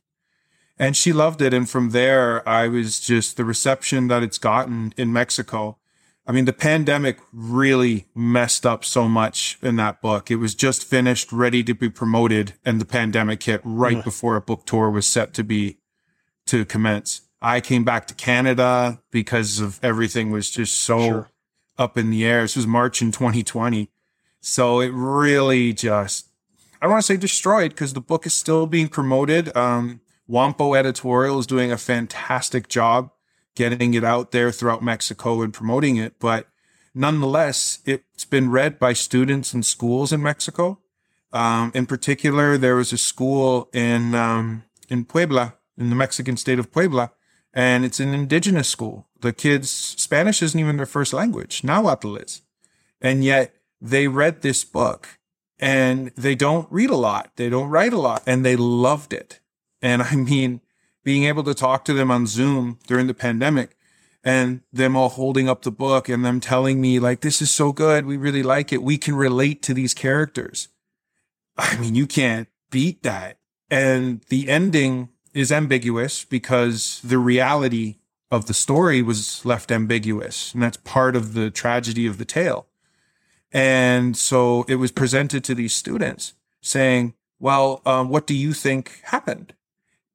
and 0.81 0.97
she 0.97 1.13
loved 1.13 1.43
it. 1.43 1.53
And 1.53 1.69
from 1.69 1.91
there, 1.91 2.49
I 2.49 2.67
was 2.67 2.99
just 3.01 3.37
the 3.37 3.45
reception 3.45 4.09
that 4.09 4.23
it's 4.23 4.39
gotten 4.39 4.95
in 4.97 5.13
Mexico. 5.13 5.77
I 6.27 6.33
mean, 6.33 6.47
the 6.47 6.55
pandemic 6.55 7.19
really 7.35 8.07
messed 8.15 8.65
up 8.65 8.85
so 8.87 9.07
much 9.07 9.59
in 9.61 9.77
that 9.77 10.01
book. 10.01 10.31
It 10.31 10.37
was 10.37 10.55
just 10.55 10.83
finished, 10.83 11.33
ready 11.33 11.63
to 11.65 11.75
be 11.75 11.91
promoted, 11.91 12.55
and 12.65 12.81
the 12.81 12.87
pandemic 12.87 13.43
hit 13.43 13.61
right 13.63 14.03
before 14.03 14.37
a 14.37 14.41
book 14.41 14.65
tour 14.65 14.89
was 14.89 15.07
set 15.07 15.35
to 15.35 15.45
be 15.45 15.77
to 16.47 16.65
commence. 16.65 17.23
I 17.43 17.61
came 17.61 17.85
back 17.85 18.07
to 18.07 18.15
Canada 18.15 19.03
because 19.11 19.61
of 19.61 19.81
everything 19.83 20.31
was 20.31 20.51
just 20.51 20.79
so 20.79 20.99
sure. 20.99 21.31
up 21.79 21.99
in 21.99 22.11
the 22.11 22.25
air. 22.25 22.43
This 22.43 22.57
was 22.57 22.67
March 22.67 23.03
in 23.03 23.13
2020. 23.13 23.91
So 24.41 24.81
it 24.81 24.93
really 24.95 25.75
just, 25.75 26.29
I 26.81 26.87
don't 26.87 26.93
want 26.93 27.03
to 27.03 27.07
say 27.07 27.19
destroyed 27.19 27.73
because 27.73 27.93
the 27.93 28.01
book 28.01 28.25
is 28.25 28.33
still 28.33 28.67
being 28.67 28.89
promoted. 28.89 29.55
Um, 29.55 30.01
Wampo 30.31 30.79
Editorial 30.79 31.39
is 31.41 31.47
doing 31.47 31.73
a 31.73 31.77
fantastic 31.77 32.69
job 32.69 33.11
getting 33.57 33.95
it 33.95 34.05
out 34.05 34.31
there 34.31 34.53
throughout 34.53 34.83
Mexico 34.83 35.43
and 35.43 35.53
promoting 35.53 35.97
it. 35.97 36.19
But 36.21 36.47
nonetheless, 36.95 37.81
it's 37.85 38.25
been 38.25 38.51
read 38.51 38.79
by 38.79 38.93
students 38.93 39.53
in 39.53 39.63
schools 39.63 40.13
in 40.13 40.23
Mexico. 40.23 40.79
Um, 41.33 41.73
in 41.75 41.87
particular, 41.87 42.57
there 42.57 42.77
was 42.77 42.93
a 42.93 42.99
school 42.99 43.69
in 43.73 44.15
um, 44.15 44.65
in 44.89 45.05
Puebla, 45.05 45.55
in 45.77 45.91
the 45.91 45.97
Mexican 45.97 46.37
state 46.37 46.59
of 46.59 46.73
Puebla, 46.73 47.13
and 47.53 47.85
it's 47.85 48.01
an 48.01 48.15
indigenous 48.15 48.69
school. 48.69 49.09
The 49.21 49.33
kids 49.33 49.71
Spanish 49.71 50.43
isn't 50.43 50.59
even 50.59 50.77
their 50.77 50.87
first 50.87 51.13
language. 51.13 51.63
Nahuatl 51.63 52.17
is, 52.17 52.43
and 53.01 53.25
yet 53.25 53.55
they 53.81 54.09
read 54.09 54.43
this 54.43 54.65
book 54.65 55.19
and 55.59 56.11
they 56.17 56.35
don't 56.35 56.71
read 56.71 56.91
a 56.91 56.97
lot. 56.97 57.33
They 57.37 57.49
don't 57.49 57.69
write 57.69 57.93
a 57.93 57.99
lot 57.99 58.23
and 58.27 58.45
they 58.45 58.57
loved 58.57 59.13
it. 59.13 59.40
And 59.83 60.03
I 60.03 60.17
mean, 60.17 60.61
being 61.05 61.25
able 61.25 61.43
to 61.45 61.55
talk 61.55 61.85
to 61.87 61.93
them 61.93 62.11
on 62.11 62.27
Zoom 62.27 62.79
during 62.87 63.07
the 63.07 63.15
pandemic 63.15 63.77
and 64.23 64.61
them 64.73 64.97
all 64.97 65.09
holding 65.09 65.49
up 65.49 65.63
the 65.63 65.71
book 65.71 66.09
and 66.09 66.25
them 66.25 66.41
telling 66.41 66.81
me 66.81 66.99
like, 66.99 67.21
this 67.21 67.41
is 67.41 67.51
so 67.51 67.73
good. 67.73 68.05
We 68.05 68.17
really 68.17 68.43
like 68.43 68.73
it. 68.73 68.83
We 68.83 68.99
can 68.99 69.15
relate 69.15 69.63
to 69.63 69.75
these 69.75 69.95
characters. 69.95 70.69
I 71.57 71.79
mean, 71.79 71.95
you 71.95 72.07
can't 72.07 72.49
beat 72.71 73.03
that. 73.03 73.39
And 73.71 74.23
the 74.29 74.49
ending 74.49 75.09
is 75.33 75.53
ambiguous 75.53 76.25
because 76.25 77.01
the 77.03 77.19
reality 77.19 77.97
of 78.31 78.47
the 78.47 78.55
story 78.55 79.03
was 79.03 79.45
left 79.45 79.73
ambiguous. 79.73 80.53
And 80.53 80.63
that's 80.63 80.77
part 80.79 81.17
of 81.17 81.35
the 81.35 81.51
tragedy 81.51 82.07
of 82.07 82.19
the 82.19 82.25
tale. 82.25 82.67
And 83.53 84.17
so 84.17 84.65
it 84.69 84.77
was 84.77 84.93
presented 84.93 85.43
to 85.45 85.55
these 85.55 85.75
students 85.75 86.35
saying, 86.61 87.15
well, 87.39 87.81
um, 87.87 88.09
what 88.09 88.27
do 88.27 88.35
you 88.35 88.53
think 88.53 89.01
happened? 89.05 89.55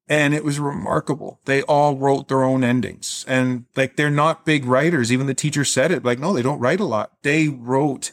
And 0.08 0.36
it 0.36 0.44
was 0.44 0.60
remarkable. 0.60 1.40
They 1.46 1.64
all 1.64 1.98
wrote 1.98 2.28
their 2.28 2.44
own 2.44 2.64
endings 2.64 3.26
and 3.28 3.66
like 3.76 3.96
they're 3.96 4.12
not 4.12 4.46
big 4.46 4.66
writers. 4.66 5.12
Even 5.12 5.26
the 5.26 5.34
teacher 5.34 5.66
said 5.66 5.92
it 5.92 6.06
like, 6.06 6.20
no, 6.20 6.34
they 6.34 6.44
don't 6.44 6.60
write 6.60 6.80
a 6.80 6.86
lot. 6.86 7.14
They 7.24 7.48
wrote 7.48 8.12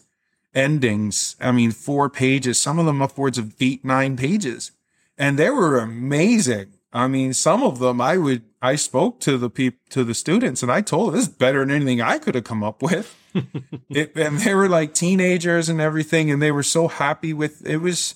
endings. 0.55 1.37
I 1.41 1.53
mean, 1.53 1.71
four 1.71 2.09
pages, 2.09 2.59
some 2.59 2.79
of 2.79 2.87
them 2.87 3.03
upwards 3.03 3.37
of 3.37 3.55
eight, 3.61 3.85
nine 3.85 4.17
pages. 4.17 4.73
And 5.19 5.39
they 5.39 5.51
were 5.51 5.79
amazing. 5.79 6.75
I 6.95 7.09
mean, 7.09 7.35
some 7.35 7.63
of 7.63 7.79
them 7.79 8.01
I 8.01 8.17
would, 8.17 8.43
I 8.61 8.77
spoke 8.77 9.21
to 9.21 9.37
the 9.37 9.51
people, 9.51 9.79
to 9.91 10.03
the 10.03 10.15
students 10.15 10.63
and 10.63 10.73
I 10.73 10.81
told 10.81 11.09
them 11.09 11.17
this 11.17 11.29
is 11.29 11.35
better 11.35 11.61
than 11.61 11.71
anything 11.71 12.01
I 12.01 12.19
could 12.19 12.35
have 12.35 12.45
come 12.45 12.65
up 12.65 12.83
with. 12.83 13.15
it, 13.91 14.17
and 14.17 14.39
they 14.41 14.55
were 14.55 14.69
like 14.69 14.95
teenagers 14.95 15.69
and 15.69 15.81
everything. 15.81 16.31
And 16.31 16.41
they 16.41 16.53
were 16.53 16.63
so 16.63 16.89
happy 16.89 17.35
with, 17.35 17.67
it 17.67 17.79
was, 17.79 18.15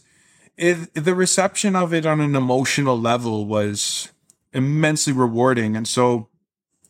it, 0.57 0.95
the 0.95 1.15
reception 1.15 1.77
of 1.77 1.93
it 1.93 2.07
on 2.07 2.21
an 2.21 2.35
emotional 2.35 2.99
level 2.99 3.47
was 3.47 4.13
immensely 4.53 5.13
rewarding. 5.13 5.77
And 5.77 5.87
so 5.87 6.29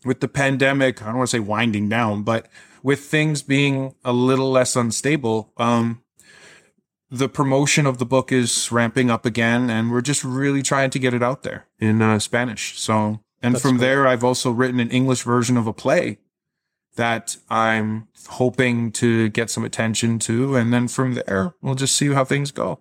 with 0.05 0.21
the 0.21 0.29
pandemic, 0.29 1.03
I 1.03 1.07
don't 1.07 1.17
want 1.17 1.31
to 1.31 1.37
say 1.37 1.41
winding 1.41 1.89
down, 1.89 2.23
but 2.23 2.49
with 2.83 3.01
things 3.01 3.43
being 3.43 3.95
a 4.05 4.13
little 4.13 4.51
less 4.51 4.77
unstable, 4.77 5.53
um, 5.57 6.03
the 7.11 7.29
promotion 7.29 7.87
of 7.87 7.99
the 7.99 8.07
book 8.07 8.33
is 8.33 8.71
ramping 8.71 9.11
up 9.11 9.25
again, 9.25 9.71
and 9.71 9.91
we're 9.91 10.01
just 10.01 10.25
really 10.25 10.63
trying 10.63 10.91
to 10.91 10.99
get 10.99 11.15
it 11.15 11.23
out 11.23 11.43
there 11.43 11.67
in 11.79 12.03
uh, 12.03 12.19
Spanish. 12.19 12.79
So, 12.79 13.21
and 13.43 13.55
That's 13.55 13.63
from 13.63 13.73
cool. 13.73 13.81
there, 13.81 14.07
I've 14.07 14.25
also 14.25 14.51
written 14.51 14.81
an 14.81 14.91
English 14.91 15.23
version 15.23 15.57
of 15.57 15.67
a 15.67 15.73
play 15.73 16.19
that 16.97 17.37
I'm 17.49 18.09
hoping 18.29 18.91
to 18.93 19.29
get 19.29 19.51
some 19.51 19.65
attention 19.65 20.19
to, 20.21 20.57
and 20.57 20.73
then 20.73 20.89
from 20.89 21.15
there, 21.15 21.55
we'll 21.61 21.75
just 21.75 21.97
see 21.97 22.13
how 22.13 22.25
things 22.25 22.51
go. 22.51 22.81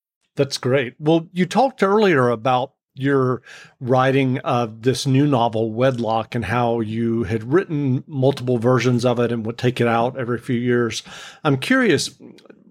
That's 0.35 0.57
great. 0.57 0.95
Well, 0.99 1.27
you 1.33 1.45
talked 1.45 1.83
earlier 1.83 2.29
about 2.29 2.73
your 2.93 3.41
writing 3.79 4.37
of 4.39 4.81
this 4.81 5.07
new 5.07 5.25
novel, 5.25 5.71
Wedlock, 5.71 6.35
and 6.35 6.45
how 6.45 6.81
you 6.81 7.23
had 7.23 7.51
written 7.51 8.03
multiple 8.07 8.57
versions 8.57 9.05
of 9.05 9.19
it 9.19 9.31
and 9.31 9.45
would 9.45 9.57
take 9.57 9.79
it 9.79 9.87
out 9.87 10.17
every 10.17 10.37
few 10.37 10.57
years. 10.57 11.03
I'm 11.43 11.57
curious, 11.57 12.09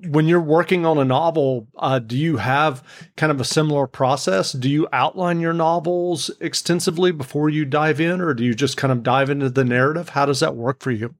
when 0.08 0.26
you're 0.26 0.40
working 0.40 0.84
on 0.86 0.98
a 0.98 1.04
novel, 1.04 1.68
uh, 1.76 1.98
do 1.98 2.16
you 2.16 2.36
have 2.38 2.82
kind 3.16 3.32
of 3.32 3.40
a 3.40 3.44
similar 3.44 3.86
process? 3.86 4.52
Do 4.52 4.68
you 4.68 4.88
outline 4.92 5.40
your 5.40 5.52
novels 5.52 6.30
extensively 6.40 7.12
before 7.12 7.48
you 7.48 7.64
dive 7.64 8.00
in, 8.00 8.20
or 8.20 8.34
do 8.34 8.44
you 8.44 8.54
just 8.54 8.76
kind 8.76 8.92
of 8.92 9.02
dive 9.02 9.30
into 9.30 9.50
the 9.50 9.64
narrative? 9.64 10.10
How 10.10 10.26
does 10.26 10.40
that 10.40 10.56
work 10.56 10.80
for 10.80 10.90
you? 10.90 11.14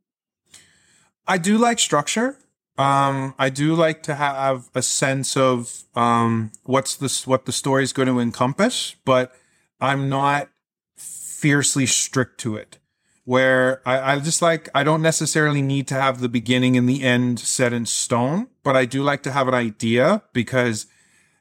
I 1.27 1.39
do 1.39 1.59
like 1.59 1.79
structure. 1.79 2.39
Um, 2.79 3.35
I 3.39 3.51
do 3.51 3.75
like 3.75 4.03
to 4.05 4.15
have 4.15 4.71
a 4.75 4.83
sense 4.83 5.37
of 5.37 5.85
um, 5.95 6.53
what's 6.65 6.97
this, 6.97 7.27
what 7.27 7.45
the 7.45 7.53
story 7.53 7.83
is 7.83 7.93
going 7.93 8.09
to 8.09 8.19
encompass, 8.19 8.95
but 9.05 9.35
I'm 9.81 10.09
not 10.09 10.49
fiercely 10.97 11.87
strict 11.87 12.39
to 12.41 12.57
it. 12.57 12.79
Where 13.25 13.81
I, 13.87 14.15
I 14.15 14.19
just 14.19 14.43
like 14.43 14.69
I 14.75 14.83
don't 14.83 15.03
necessarily 15.03 15.63
need 15.63 15.87
to 15.89 15.95
have 15.95 16.21
the 16.21 16.29
beginning 16.29 16.77
and 16.77 16.89
the 16.89 17.03
end 17.03 17.39
set 17.39 17.73
in 17.73 17.87
stone, 17.87 18.49
but 18.65 18.77
I 18.77 18.87
do 18.87 19.03
like 19.03 19.23
to 19.25 19.31
have 19.31 19.47
an 19.47 19.55
idea 19.55 20.23
because 20.33 20.87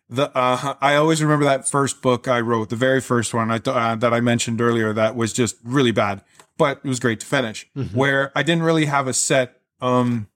the 0.10 0.30
uh, 0.38 0.76
I 0.82 0.96
always 0.96 1.24
remember 1.24 1.46
that 1.46 1.68
first 1.68 2.02
book 2.02 2.28
I 2.28 2.42
wrote, 2.42 2.70
the 2.70 2.76
very 2.76 3.02
first 3.02 3.34
one 3.34 3.50
I 3.50 3.60
th- 3.60 3.76
uh, 3.76 3.96
that 3.96 4.14
I 4.14 4.20
mentioned 4.20 4.62
earlier, 4.62 4.94
that 4.94 5.16
was 5.16 5.34
just 5.34 5.56
really 5.64 5.92
bad, 5.92 6.22
but 6.58 6.80
it 6.84 6.88
was 6.88 7.00
great 7.00 7.22
to 7.22 7.26
finish. 7.26 7.68
Mm-hmm. 7.76 7.98
Where 7.98 8.32
I 8.36 8.44
didn't 8.44 8.64
really 8.64 8.86
have 8.86 9.08
a 9.08 9.14
set 9.14 9.60
um 9.82 10.28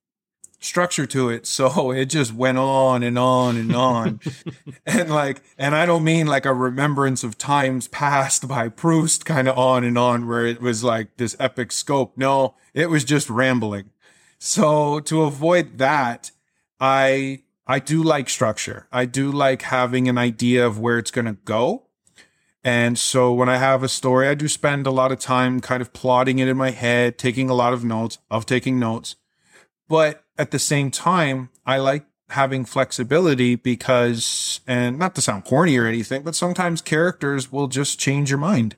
structure 0.63 1.05
to 1.07 1.29
it. 1.29 1.45
So 1.45 1.91
it 1.91 2.05
just 2.05 2.33
went 2.33 2.57
on 2.57 3.03
and 3.03 3.17
on 3.17 3.57
and 3.57 3.75
on. 3.75 4.19
and 4.85 5.09
like, 5.09 5.41
and 5.57 5.75
I 5.75 5.85
don't 5.85 6.03
mean 6.03 6.27
like 6.27 6.45
a 6.45 6.53
remembrance 6.53 7.23
of 7.23 7.37
times 7.37 7.87
past 7.87 8.47
by 8.47 8.69
Proust 8.69 9.25
kind 9.25 9.47
of 9.47 9.57
on 9.57 9.83
and 9.83 9.97
on 9.97 10.27
where 10.27 10.45
it 10.45 10.61
was 10.61 10.83
like 10.83 11.17
this 11.17 11.35
epic 11.39 11.71
scope. 11.71 12.17
No, 12.17 12.55
it 12.73 12.89
was 12.89 13.03
just 13.03 13.29
rambling. 13.29 13.91
So 14.39 14.99
to 15.01 15.23
avoid 15.23 15.77
that, 15.77 16.31
I, 16.79 17.43
I 17.65 17.79
do 17.79 18.03
like 18.03 18.29
structure. 18.29 18.87
I 18.91 19.05
do 19.05 19.31
like 19.31 19.61
having 19.61 20.09
an 20.09 20.17
idea 20.17 20.65
of 20.65 20.79
where 20.79 20.97
it's 20.97 21.11
going 21.11 21.25
to 21.25 21.37
go. 21.45 21.87
And 22.63 22.97
so 22.97 23.33
when 23.33 23.49
I 23.49 23.57
have 23.57 23.83
a 23.83 23.89
story, 23.89 24.27
I 24.27 24.35
do 24.35 24.47
spend 24.47 24.87
a 24.87 24.91
lot 24.91 25.11
of 25.11 25.19
time 25.19 25.59
kind 25.59 25.81
of 25.81 25.91
plotting 25.91 26.39
it 26.39 26.47
in 26.47 26.55
my 26.55 26.71
head, 26.71 27.17
taking 27.17 27.49
a 27.49 27.53
lot 27.53 27.73
of 27.73 27.83
notes 27.83 28.19
of 28.31 28.45
taking 28.45 28.79
notes. 28.79 29.17
But 29.89 30.22
at 30.37 30.51
the 30.51 30.59
same 30.59 30.91
time, 30.91 31.49
I 31.65 31.77
like 31.77 32.05
having 32.29 32.65
flexibility 32.65 33.55
because, 33.55 34.61
and 34.65 34.97
not 34.97 35.15
to 35.15 35.21
sound 35.21 35.45
corny 35.45 35.77
or 35.77 35.85
anything, 35.85 36.23
but 36.23 36.35
sometimes 36.35 36.81
characters 36.81 37.51
will 37.51 37.67
just 37.67 37.99
change 37.99 38.29
your 38.29 38.39
mind. 38.39 38.75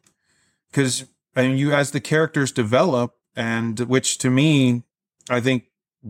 Because, 0.69 1.05
and 1.35 1.57
you, 1.57 1.74
as 1.74 1.91
the 1.91 2.01
characters 2.01 2.51
develop, 2.51 3.15
and 3.35 3.79
which 3.81 4.17
to 4.19 4.29
me, 4.29 4.83
I 5.29 5.39
think 5.39 5.65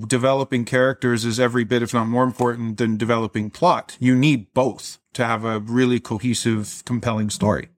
developing 0.08 0.66
characters 0.66 1.24
is 1.24 1.40
every 1.40 1.64
bit, 1.64 1.82
if 1.82 1.94
not 1.94 2.08
more 2.08 2.24
important 2.24 2.78
than 2.78 2.98
developing 2.98 3.50
plot. 3.50 3.98
You 4.00 4.16
need 4.16 4.54
both 4.54 5.00
to 5.14 5.26
have 5.26 5.46
a 5.46 5.60
really 5.60 6.00
cohesive, 6.00 6.84
compelling 6.86 7.30
story. 7.30 7.70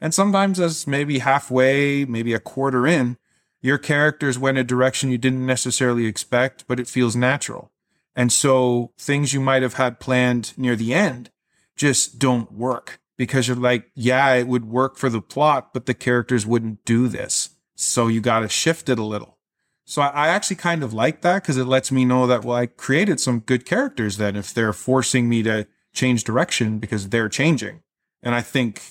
And 0.00 0.14
sometimes 0.14 0.60
as 0.60 0.86
maybe 0.86 1.18
halfway, 1.20 2.04
maybe 2.04 2.34
a 2.34 2.38
quarter 2.38 2.86
in, 2.86 3.16
your 3.60 3.78
characters 3.78 4.38
went 4.38 4.58
a 4.58 4.64
direction 4.64 5.10
you 5.10 5.18
didn't 5.18 5.46
necessarily 5.46 6.06
expect, 6.06 6.64
but 6.66 6.78
it 6.78 6.88
feels 6.88 7.16
natural. 7.16 7.72
And 8.14 8.32
so 8.32 8.92
things 8.98 9.32
you 9.32 9.40
might 9.40 9.62
have 9.62 9.74
had 9.74 10.00
planned 10.00 10.56
near 10.56 10.76
the 10.76 10.94
end 10.94 11.30
just 11.76 12.18
don't 12.18 12.52
work 12.52 13.00
because 13.16 13.48
you're 13.48 13.56
like, 13.56 13.90
yeah, 13.94 14.32
it 14.34 14.46
would 14.46 14.66
work 14.66 14.96
for 14.96 15.08
the 15.08 15.20
plot, 15.20 15.72
but 15.72 15.86
the 15.86 15.94
characters 15.94 16.46
wouldn't 16.46 16.84
do 16.84 17.08
this. 17.08 17.50
So 17.74 18.08
you 18.08 18.20
got 18.20 18.40
to 18.40 18.48
shift 18.48 18.88
it 18.88 18.98
a 18.98 19.04
little. 19.04 19.36
So 19.84 20.02
I, 20.02 20.28
actually 20.28 20.56
kind 20.56 20.82
of 20.82 20.92
like 20.92 21.20
that 21.20 21.42
because 21.42 21.56
it 21.56 21.66
lets 21.66 21.92
me 21.92 22.04
know 22.04 22.26
that, 22.26 22.44
well, 22.44 22.56
I 22.56 22.66
created 22.66 23.20
some 23.20 23.38
good 23.38 23.64
characters 23.64 24.16
then 24.16 24.34
if 24.34 24.52
they're 24.52 24.72
forcing 24.72 25.28
me 25.28 25.44
to 25.44 25.68
change 25.94 26.24
direction 26.24 26.78
because 26.80 27.10
they're 27.10 27.28
changing. 27.28 27.82
And 28.20 28.34
I 28.34 28.42
think 28.42 28.82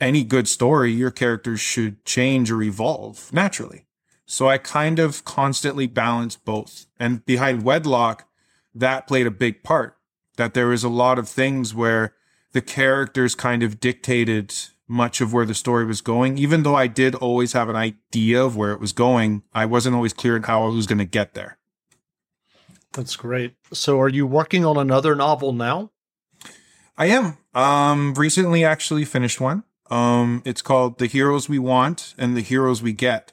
any 0.00 0.24
good 0.24 0.48
story, 0.48 0.90
your 0.90 1.12
characters 1.12 1.60
should 1.60 2.04
change 2.04 2.50
or 2.50 2.60
evolve 2.60 3.32
naturally. 3.32 3.86
So 4.26 4.48
I 4.48 4.58
kind 4.58 4.98
of 4.98 5.24
constantly 5.24 5.86
balance 5.86 6.36
both. 6.36 6.86
And 6.98 7.24
behind 7.24 7.64
wedlock, 7.64 8.28
that 8.74 9.06
played 9.06 9.26
a 9.26 9.30
big 9.30 9.62
part. 9.62 9.96
That 10.36 10.54
there 10.54 10.68
was 10.68 10.84
a 10.84 10.88
lot 10.88 11.18
of 11.18 11.28
things 11.28 11.74
where 11.74 12.14
the 12.52 12.62
characters 12.62 13.34
kind 13.34 13.62
of 13.62 13.80
dictated 13.80 14.54
much 14.88 15.20
of 15.20 15.32
where 15.32 15.46
the 15.46 15.54
story 15.54 15.84
was 15.84 16.00
going. 16.00 16.38
Even 16.38 16.62
though 16.62 16.74
I 16.74 16.86
did 16.86 17.14
always 17.14 17.52
have 17.52 17.68
an 17.68 17.76
idea 17.76 18.42
of 18.42 18.56
where 18.56 18.72
it 18.72 18.80
was 18.80 18.92
going, 18.92 19.42
I 19.52 19.66
wasn't 19.66 19.96
always 19.96 20.12
clear 20.12 20.36
on 20.36 20.42
how 20.44 20.64
I 20.64 20.68
was 20.68 20.86
going 20.86 20.98
to 20.98 21.04
get 21.04 21.34
there. 21.34 21.58
That's 22.92 23.16
great. 23.16 23.54
So, 23.72 24.00
are 24.00 24.08
you 24.08 24.26
working 24.26 24.66
on 24.66 24.76
another 24.76 25.14
novel 25.14 25.52
now? 25.52 25.90
I 26.96 27.06
am. 27.06 27.38
Um, 27.54 28.14
recently 28.14 28.64
actually 28.64 29.06
finished 29.06 29.40
one. 29.40 29.64
Um, 29.90 30.42
it's 30.44 30.62
called 30.62 30.98
The 30.98 31.06
Heroes 31.06 31.48
We 31.48 31.58
Want 31.58 32.14
and 32.18 32.36
The 32.36 32.42
Heroes 32.42 32.82
We 32.82 32.92
Get. 32.92 33.32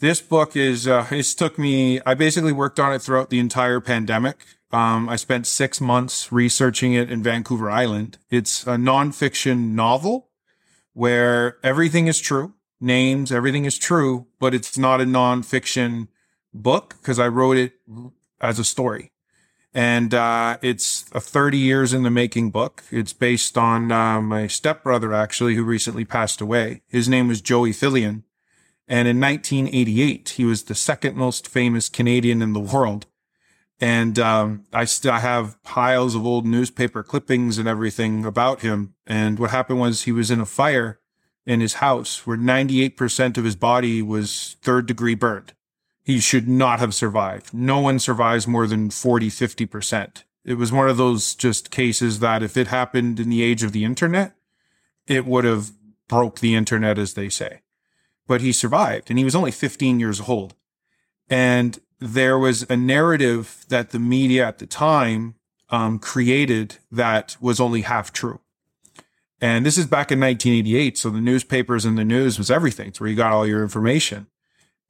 This 0.00 0.22
book 0.22 0.56
is, 0.56 0.88
uh, 0.88 1.06
it's 1.10 1.34
took 1.34 1.58
me, 1.58 2.00
I 2.06 2.14
basically 2.14 2.52
worked 2.52 2.80
on 2.80 2.94
it 2.94 3.02
throughout 3.02 3.28
the 3.28 3.38
entire 3.38 3.80
pandemic. 3.80 4.46
Um, 4.72 5.10
I 5.10 5.16
spent 5.16 5.46
six 5.46 5.78
months 5.78 6.32
researching 6.32 6.94
it 6.94 7.10
in 7.10 7.22
Vancouver 7.22 7.70
Island. 7.70 8.16
It's 8.30 8.62
a 8.62 8.76
nonfiction 8.76 9.72
novel 9.72 10.30
where 10.94 11.58
everything 11.62 12.06
is 12.06 12.18
true, 12.18 12.54
names, 12.80 13.30
everything 13.30 13.66
is 13.66 13.76
true, 13.76 14.26
but 14.38 14.54
it's 14.54 14.78
not 14.78 15.02
a 15.02 15.04
nonfiction 15.04 16.08
book 16.54 16.96
because 17.02 17.18
I 17.18 17.28
wrote 17.28 17.58
it 17.58 17.74
as 18.40 18.58
a 18.58 18.64
story. 18.64 19.12
And 19.74 20.14
uh, 20.14 20.56
it's 20.62 21.04
a 21.12 21.20
30 21.20 21.58
years 21.58 21.92
in 21.92 22.04
the 22.04 22.10
making 22.10 22.52
book. 22.52 22.84
It's 22.90 23.12
based 23.12 23.58
on 23.58 23.92
uh, 23.92 24.22
my 24.22 24.46
stepbrother, 24.46 25.12
actually, 25.12 25.56
who 25.56 25.62
recently 25.62 26.06
passed 26.06 26.40
away. 26.40 26.80
His 26.88 27.06
name 27.06 27.28
was 27.28 27.42
Joey 27.42 27.72
Fillion. 27.72 28.22
And 28.90 29.08
in 29.08 29.18
1988, 29.18 30.28
he 30.30 30.44
was 30.44 30.64
the 30.64 30.74
second 30.74 31.16
most 31.16 31.48
famous 31.48 31.88
Canadian 31.88 32.42
in 32.42 32.52
the 32.52 32.60
world. 32.60 33.06
And 33.80 34.18
um, 34.18 34.66
I 34.74 34.84
still 34.84 35.14
have 35.14 35.62
piles 35.62 36.14
of 36.14 36.26
old 36.26 36.44
newspaper 36.44 37.02
clippings 37.02 37.56
and 37.56 37.66
everything 37.66 38.26
about 38.26 38.60
him. 38.60 38.94
And 39.06 39.38
what 39.38 39.50
happened 39.50 39.80
was 39.80 40.02
he 40.02 40.12
was 40.12 40.30
in 40.30 40.40
a 40.40 40.44
fire 40.44 41.00
in 41.46 41.60
his 41.60 41.74
house 41.74 42.26
where 42.26 42.36
98% 42.36 43.38
of 43.38 43.44
his 43.44 43.56
body 43.56 44.02
was 44.02 44.56
third 44.60 44.84
degree 44.84 45.14
burned 45.14 45.54
he 46.10 46.20
should 46.20 46.48
not 46.48 46.80
have 46.80 46.94
survived. 46.94 47.54
No 47.54 47.78
one 47.80 47.98
survives 47.98 48.46
more 48.46 48.66
than 48.66 48.90
40, 48.90 49.28
50%. 49.28 50.24
It 50.44 50.54
was 50.54 50.72
one 50.72 50.88
of 50.88 50.96
those 50.96 51.34
just 51.34 51.70
cases 51.70 52.18
that 52.20 52.42
if 52.42 52.56
it 52.56 52.66
happened 52.68 53.20
in 53.20 53.30
the 53.30 53.42
age 53.42 53.62
of 53.62 53.72
the 53.72 53.84
internet, 53.84 54.34
it 55.06 55.26
would 55.26 55.44
have 55.44 55.70
broke 56.08 56.40
the 56.40 56.54
internet, 56.54 56.98
as 56.98 57.14
they 57.14 57.28
say. 57.28 57.60
But 58.26 58.40
he 58.40 58.52
survived 58.52 59.10
and 59.10 59.18
he 59.18 59.24
was 59.24 59.34
only 59.34 59.50
15 59.50 59.98
years 60.00 60.20
old. 60.20 60.54
And 61.28 61.78
there 61.98 62.38
was 62.38 62.68
a 62.70 62.76
narrative 62.76 63.64
that 63.68 63.90
the 63.90 63.98
media 63.98 64.46
at 64.46 64.58
the 64.58 64.66
time 64.66 65.34
um, 65.68 65.98
created 65.98 66.78
that 66.90 67.36
was 67.40 67.60
only 67.60 67.82
half 67.82 68.12
true. 68.12 68.40
And 69.40 69.64
this 69.64 69.78
is 69.78 69.86
back 69.86 70.12
in 70.12 70.20
1988. 70.20 70.98
So 70.98 71.10
the 71.10 71.20
newspapers 71.20 71.84
and 71.84 71.96
the 71.96 72.04
news 72.04 72.38
was 72.38 72.50
everything. 72.50 72.88
It's 72.88 73.00
where 73.00 73.08
you 73.08 73.16
got 73.16 73.32
all 73.32 73.46
your 73.46 73.62
information 73.62 74.26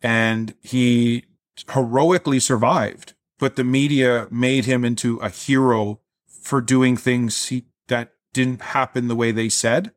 and 0.02 0.54
he 0.60 1.24
heroically 1.72 2.40
survived. 2.40 3.14
But 3.38 3.56
the 3.56 3.64
media 3.64 4.28
made 4.30 4.66
him 4.66 4.84
into 4.84 5.16
a 5.18 5.30
hero 5.30 6.00
for 6.26 6.60
doing 6.60 6.96
things 6.96 7.46
he, 7.46 7.64
that 7.88 8.12
didn't 8.32 8.60
happen 8.60 9.08
the 9.08 9.16
way 9.16 9.32
they 9.32 9.48
said. 9.48 9.92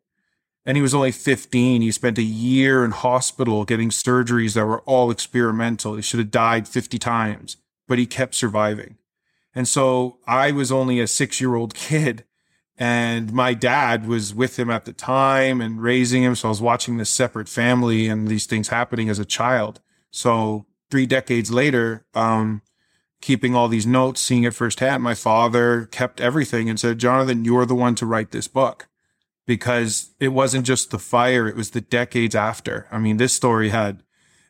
And 0.65 0.77
he 0.77 0.82
was 0.82 0.93
only 0.93 1.12
15. 1.12 1.82
He 1.82 1.91
spent 1.91 2.17
a 2.17 2.24
year 2.24 2.86
in 2.86 2.91
hospital 2.91 3.65
getting 3.65 3.89
surgeries 3.89 4.53
that 4.53 4.65
were 4.65 4.82
all 4.82 5.12
experimental. 5.12 5.96
He 5.96 6.01
should 6.01 6.20
have 6.20 6.32
died 6.32 6.67
50 6.67 6.98
times, 7.00 7.58
but 7.88 8.00
he 8.00 8.05
kept 8.05 8.36
surviving. 8.36 8.98
And 9.53 9.67
so 9.67 10.20
I 10.25 10.51
was 10.51 10.72
only 10.72 11.00
a 11.00 11.08
six 11.08 11.41
year 11.41 11.55
old 11.55 11.74
kid 11.74 12.24
and 12.77 13.32
my 13.32 13.53
dad 13.53 14.08
was 14.08 14.34
with 14.34 14.58
him 14.58 14.70
at 14.70 14.86
the 14.86 14.93
time 14.93 15.62
and 15.62 15.82
raising 15.82 16.24
him. 16.24 16.36
So 16.36 16.48
I 16.48 16.50
was 16.50 16.62
watching 16.62 16.98
this 16.98 17.10
separate 17.10 17.48
family 17.48 18.08
and 18.08 18.27
these 18.27 18.48
things 18.48 18.70
happening 18.70 19.10
as 19.10 19.20
a 19.20 19.25
child. 19.25 19.80
So 20.10 20.65
three 20.89 21.06
decades 21.06 21.52
later, 21.52 22.06
um, 22.15 22.62
keeping 23.21 23.56
all 23.56 23.67
these 23.67 23.86
notes, 23.86 24.21
seeing 24.21 24.43
it 24.43 24.56
firsthand, 24.56 25.04
my 25.04 25.13
father 25.13 25.86
kept 25.86 26.19
everything 26.19 26.69
and 26.69 26.80
said, 26.80 26.97
Jonathan, 26.97 27.45
you're 27.45 27.65
the 27.65 27.76
one 27.76 27.95
to 27.95 28.06
write 28.06 28.32
this 28.32 28.47
book 28.47 28.88
because 29.45 30.12
it 30.19 30.29
wasn't 30.29 30.65
just 30.65 30.91
the 30.91 30.99
fire. 30.99 31.47
It 31.47 31.56
was 31.56 31.71
the 31.71 31.82
decades 31.82 32.36
after. 32.36 32.88
I 32.91 32.97
mean, 32.97 33.17
this 33.17 33.34
story 33.34 33.69
had 33.69 34.03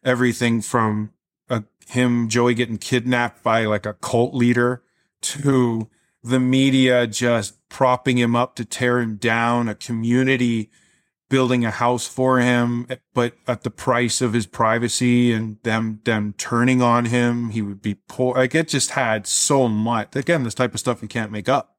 everything 0.04 0.62
from 0.62 1.12
a, 1.50 1.64
him, 1.88 2.30
Joey 2.30 2.54
getting 2.54 2.78
kidnapped 2.78 3.44
by 3.44 3.66
like 3.66 3.86
a 3.86 3.94
cult 3.94 4.34
leader 4.34 4.84
to 5.22 5.90
the 6.24 6.40
media 6.40 7.08
just 7.08 7.68
propping 7.70 8.18
him 8.18 8.36
up 8.36 8.56
to 8.56 8.66
tear 8.66 9.00
him 9.00 9.18
down, 9.18 9.68
a 9.68 9.76
community 9.76 10.70
building 11.30 11.66
a 11.66 11.72
house 11.72 12.08
for 12.08 12.40
him, 12.40 12.86
but 13.16 13.34
at 13.48 13.64
the 13.64 13.72
price 13.72 14.22
of 14.22 14.34
his 14.34 14.46
privacy 14.46 15.34
and 15.34 15.58
them 15.64 16.00
them 16.04 16.36
turning 16.38 16.80
on 16.82 17.06
him. 17.06 17.50
He 17.50 17.62
would 17.62 17.82
be 17.82 17.96
poor. 18.08 18.36
Like 18.36 18.54
it 18.54 18.68
just 18.68 18.92
had 18.92 19.26
so 19.26 19.68
much. 19.68 20.16
Again, 20.16 20.44
this 20.44 20.54
type 20.54 20.76
of 20.76 20.80
stuff 20.80 21.02
you 21.02 21.08
can't 21.08 21.32
make 21.32 21.50
up. 21.50 21.73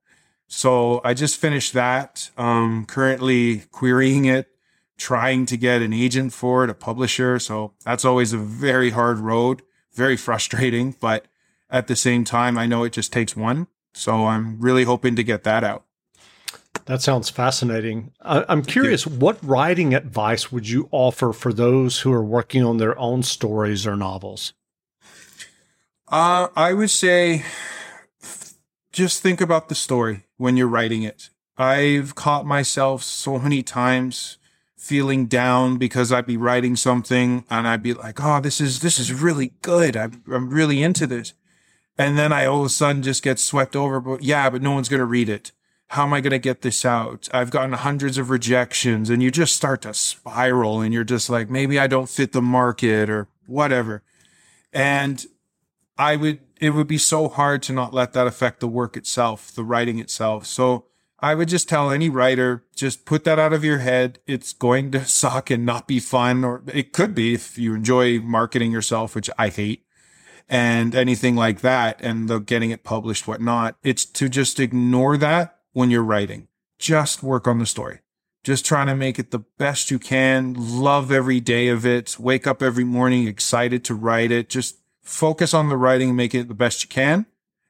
So 0.47 1.01
I 1.05 1.15
just 1.15 1.37
finished 1.39 1.73
that. 1.73 2.31
Um, 2.37 2.87
currently 2.87 3.65
querying 3.73 4.25
it, 4.25 4.49
trying 4.97 5.47
to 5.47 5.57
get 5.57 5.83
an 5.83 5.93
agent 5.93 6.33
for 6.33 6.65
it, 6.65 6.71
a 6.71 6.75
publisher. 6.75 7.39
So 7.39 7.73
that's 7.85 8.05
always 8.05 8.33
a 8.33 8.39
very 8.39 8.91
hard 8.91 9.19
road, 9.19 9.63
very 9.93 10.17
frustrating. 10.17 10.95
But 11.01 11.27
at 11.71 11.87
the 11.87 11.97
same 11.97 12.25
time, 12.25 12.57
I 12.57 12.67
know 12.67 12.85
it 12.85 12.93
just 12.93 13.13
takes 13.13 13.37
one. 13.37 13.67
So 13.93 14.27
I'm 14.27 14.61
really 14.61 14.85
hoping 14.85 15.17
to 15.17 15.25
get 15.25 15.45
that 15.45 15.65
out. 15.65 15.85
That 16.87 17.01
sounds 17.01 17.31
fascinating. 17.31 18.13
I'm 18.21 18.63
curious, 18.63 19.07
what 19.07 19.39
writing 19.43 19.95
advice 19.95 20.53
would 20.53 20.69
you 20.69 20.89
offer 20.91 21.33
for 21.33 21.53
those 21.53 22.01
who 22.01 22.13
are 22.13 22.23
working 22.23 22.63
on 22.63 22.77
their 22.77 22.99
own 22.99 23.23
stories 23.23 23.87
or 23.87 23.97
novels? 23.97 24.53
Uh, 26.09 26.49
I 26.55 26.75
would 26.75 26.91
say 26.91 27.45
just 28.95 29.23
think 29.23 29.41
about 29.41 29.69
the 29.69 29.75
story 29.75 30.25
when 30.37 30.57
you're 30.57 30.69
writing 30.69 31.03
it. 31.03 31.31
I've 31.59 32.15
caught 32.15 32.47
myself 32.47 33.03
so 33.03 33.39
many 33.39 33.63
times 33.63 34.39
feeling 34.77 35.27
down 35.27 35.77
because 35.77 36.13
I'd 36.13 36.27
be 36.27 36.37
writing 36.37 36.77
something 36.77 37.45
and 37.51 37.69
I'd 37.69 37.83
be 37.83 37.95
like, 37.95 38.23
"Oh, 38.23 38.41
this 38.41 38.61
is 38.61 38.81
this 38.81 38.99
is 38.99 39.13
really 39.13 39.53
good. 39.63 39.97
I'm 39.97 40.23
I'm 40.33 40.49
really 40.51 40.83
into 40.83 41.07
this," 41.07 41.35
and 41.99 42.17
then 42.17 42.33
I 42.33 42.47
all 42.47 42.61
of 42.61 42.67
a 42.67 42.71
sudden 42.71 43.03
just 43.03 43.23
get 43.23 43.39
swept 43.39 43.77
over. 43.77 44.01
But 44.01 44.23
yeah, 44.23 44.49
but 44.49 44.63
no 44.63 44.73
one's 44.73 44.89
gonna 44.89 45.05
read 45.05 45.29
it 45.29 45.53
how 45.89 46.03
am 46.03 46.13
I 46.13 46.21
going 46.21 46.33
to 46.33 46.39
get 46.39 46.63
this 46.63 46.85
out? 46.85 47.29
I've 47.33 47.51
gotten 47.51 47.73
hundreds 47.73 48.19
of 48.19 48.29
rejections 48.29 49.11
and 49.11 49.23
you 49.23 49.31
just 49.31 49.55
start 49.55 49.83
to 49.83 49.95
spiral 49.95 50.81
and 50.81 50.93
you're 50.93 51.05
just 51.05 51.31
like, 51.31 51.49
maybe 51.49 51.79
I 51.79 51.87
don't 51.87 52.09
fit 52.09 52.33
the 52.33 52.43
market 52.43 53.09
or 53.09 53.29
whatever. 53.47 54.03
And 54.73 55.25
I 55.97 56.17
would, 56.17 56.41
it 56.61 56.71
would 56.71 56.87
be 56.87 56.99
so 56.99 57.29
hard 57.29 57.62
to 57.64 57.73
not 57.73 57.95
let 57.95 58.12
that 58.12 58.27
affect 58.27 58.61
the 58.61 58.69
work 58.69 58.97
itself, 58.97 59.53
the 59.53 59.64
writing 59.64 59.99
itself. 59.99 60.47
So 60.47 60.87
I 61.19 61.35
would 61.35 61.49
just 61.49 61.69
tell 61.69 61.90
any 61.90 62.09
writer, 62.09 62.64
just 62.77 63.05
put 63.05 63.25
that 63.25 63.38
out 63.38 63.53
of 63.53 63.64
your 63.64 63.79
head. 63.79 64.19
It's 64.27 64.53
going 64.53 64.90
to 64.93 65.05
suck 65.07 65.51
and 65.51 65.64
not 65.64 65.88
be 65.88 66.01
fun, 66.01 66.45
or 66.45 66.62
it 66.73 66.93
could 66.93 67.14
be 67.14 67.35
if 67.35 67.59
you 67.59 67.75
enjoy 67.75 68.21
marketing 68.21 68.73
yourself, 68.73 69.14
which 69.14 69.31
I 69.38 69.49
hate 69.49 69.85
and 70.49 70.95
anything 70.95 71.37
like 71.37 71.61
that 71.62 71.99
and 72.03 72.29
the 72.29 72.38
getting 72.38 72.71
it 72.71 72.85
published, 72.85 73.27
whatnot. 73.27 73.77
It's 73.83 74.05
to 74.05 74.29
just 74.29 74.61
ignore 74.61 75.17
that 75.17 75.59
when 75.73 75.90
you're 75.90 76.05
writing. 76.05 76.49
Just 76.79 77.23
work 77.23 77.49
on 77.49 77.59
the 77.59 77.67
story. 77.67 78.01
Just 78.43 78.67
trying 78.67 78.88
to 78.88 78.95
make 78.95 79.19
it 79.19 79.31
the 79.31 79.45
best 79.57 79.90
you 79.90 79.99
can. 79.99 80.55
Love 80.59 81.11
every 81.11 81.40
day 81.40 81.69
of 81.69 81.87
it. 81.87 82.19
Wake 82.19 82.47
up 82.47 82.62
every 82.62 82.85
morning 82.85 83.27
excited 83.27 83.85
to 83.87 83.95
write 83.95 84.31
it. 84.31 84.51
Just 84.51 84.77
focus 85.05 85.55
on 85.55 85.69
the 85.69 85.77
writing, 85.77 86.17
make 86.17 86.35
it 86.35 86.49
the 86.49 86.55
best 86.55 86.83
you 86.83 86.88
can. 86.88 87.27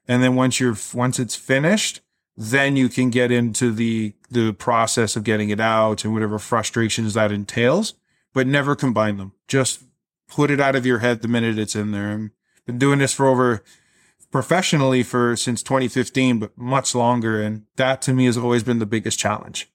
And 0.07 0.23
then 0.23 0.35
once 0.35 0.59
you're, 0.59 0.75
once 0.93 1.19
it's 1.19 1.35
finished, 1.35 2.01
then 2.37 2.75
you 2.75 2.89
can 2.89 3.09
get 3.09 3.31
into 3.31 3.71
the, 3.71 4.13
the 4.29 4.53
process 4.53 5.15
of 5.15 5.23
getting 5.23 5.49
it 5.49 5.59
out 5.59 6.03
and 6.03 6.13
whatever 6.13 6.39
frustrations 6.39 7.13
that 7.13 7.31
entails, 7.31 7.93
but 8.33 8.47
never 8.47 8.75
combine 8.75 9.17
them. 9.17 9.33
Just 9.47 9.83
put 10.27 10.49
it 10.49 10.59
out 10.59 10.75
of 10.75 10.85
your 10.85 10.99
head 10.99 11.21
the 11.21 11.27
minute 11.27 11.59
it's 11.59 11.75
in 11.75 11.91
there. 11.91 12.11
I've 12.11 12.31
been 12.65 12.79
doing 12.79 12.99
this 12.99 13.13
for 13.13 13.27
over 13.27 13.63
professionally 14.31 15.03
for 15.03 15.35
since 15.35 15.63
2015, 15.63 16.39
but 16.39 16.57
much 16.57 16.95
longer. 16.95 17.41
And 17.41 17.63
that 17.75 18.01
to 18.03 18.13
me 18.13 18.25
has 18.25 18.37
always 18.37 18.63
been 18.63 18.79
the 18.79 18.85
biggest 18.85 19.19
challenge. 19.19 19.69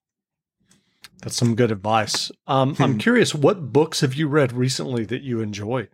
That's 1.23 1.37
some 1.37 1.55
good 1.55 1.71
advice. 1.71 2.31
Um, 2.47 2.77
I'm 2.79 2.99
curious, 2.99 3.35
what 3.35 3.73
books 3.73 4.01
have 4.01 4.15
you 4.15 4.29
read 4.29 4.53
recently 4.53 5.05
that 5.07 5.23
you 5.23 5.41
enjoyed? 5.41 5.89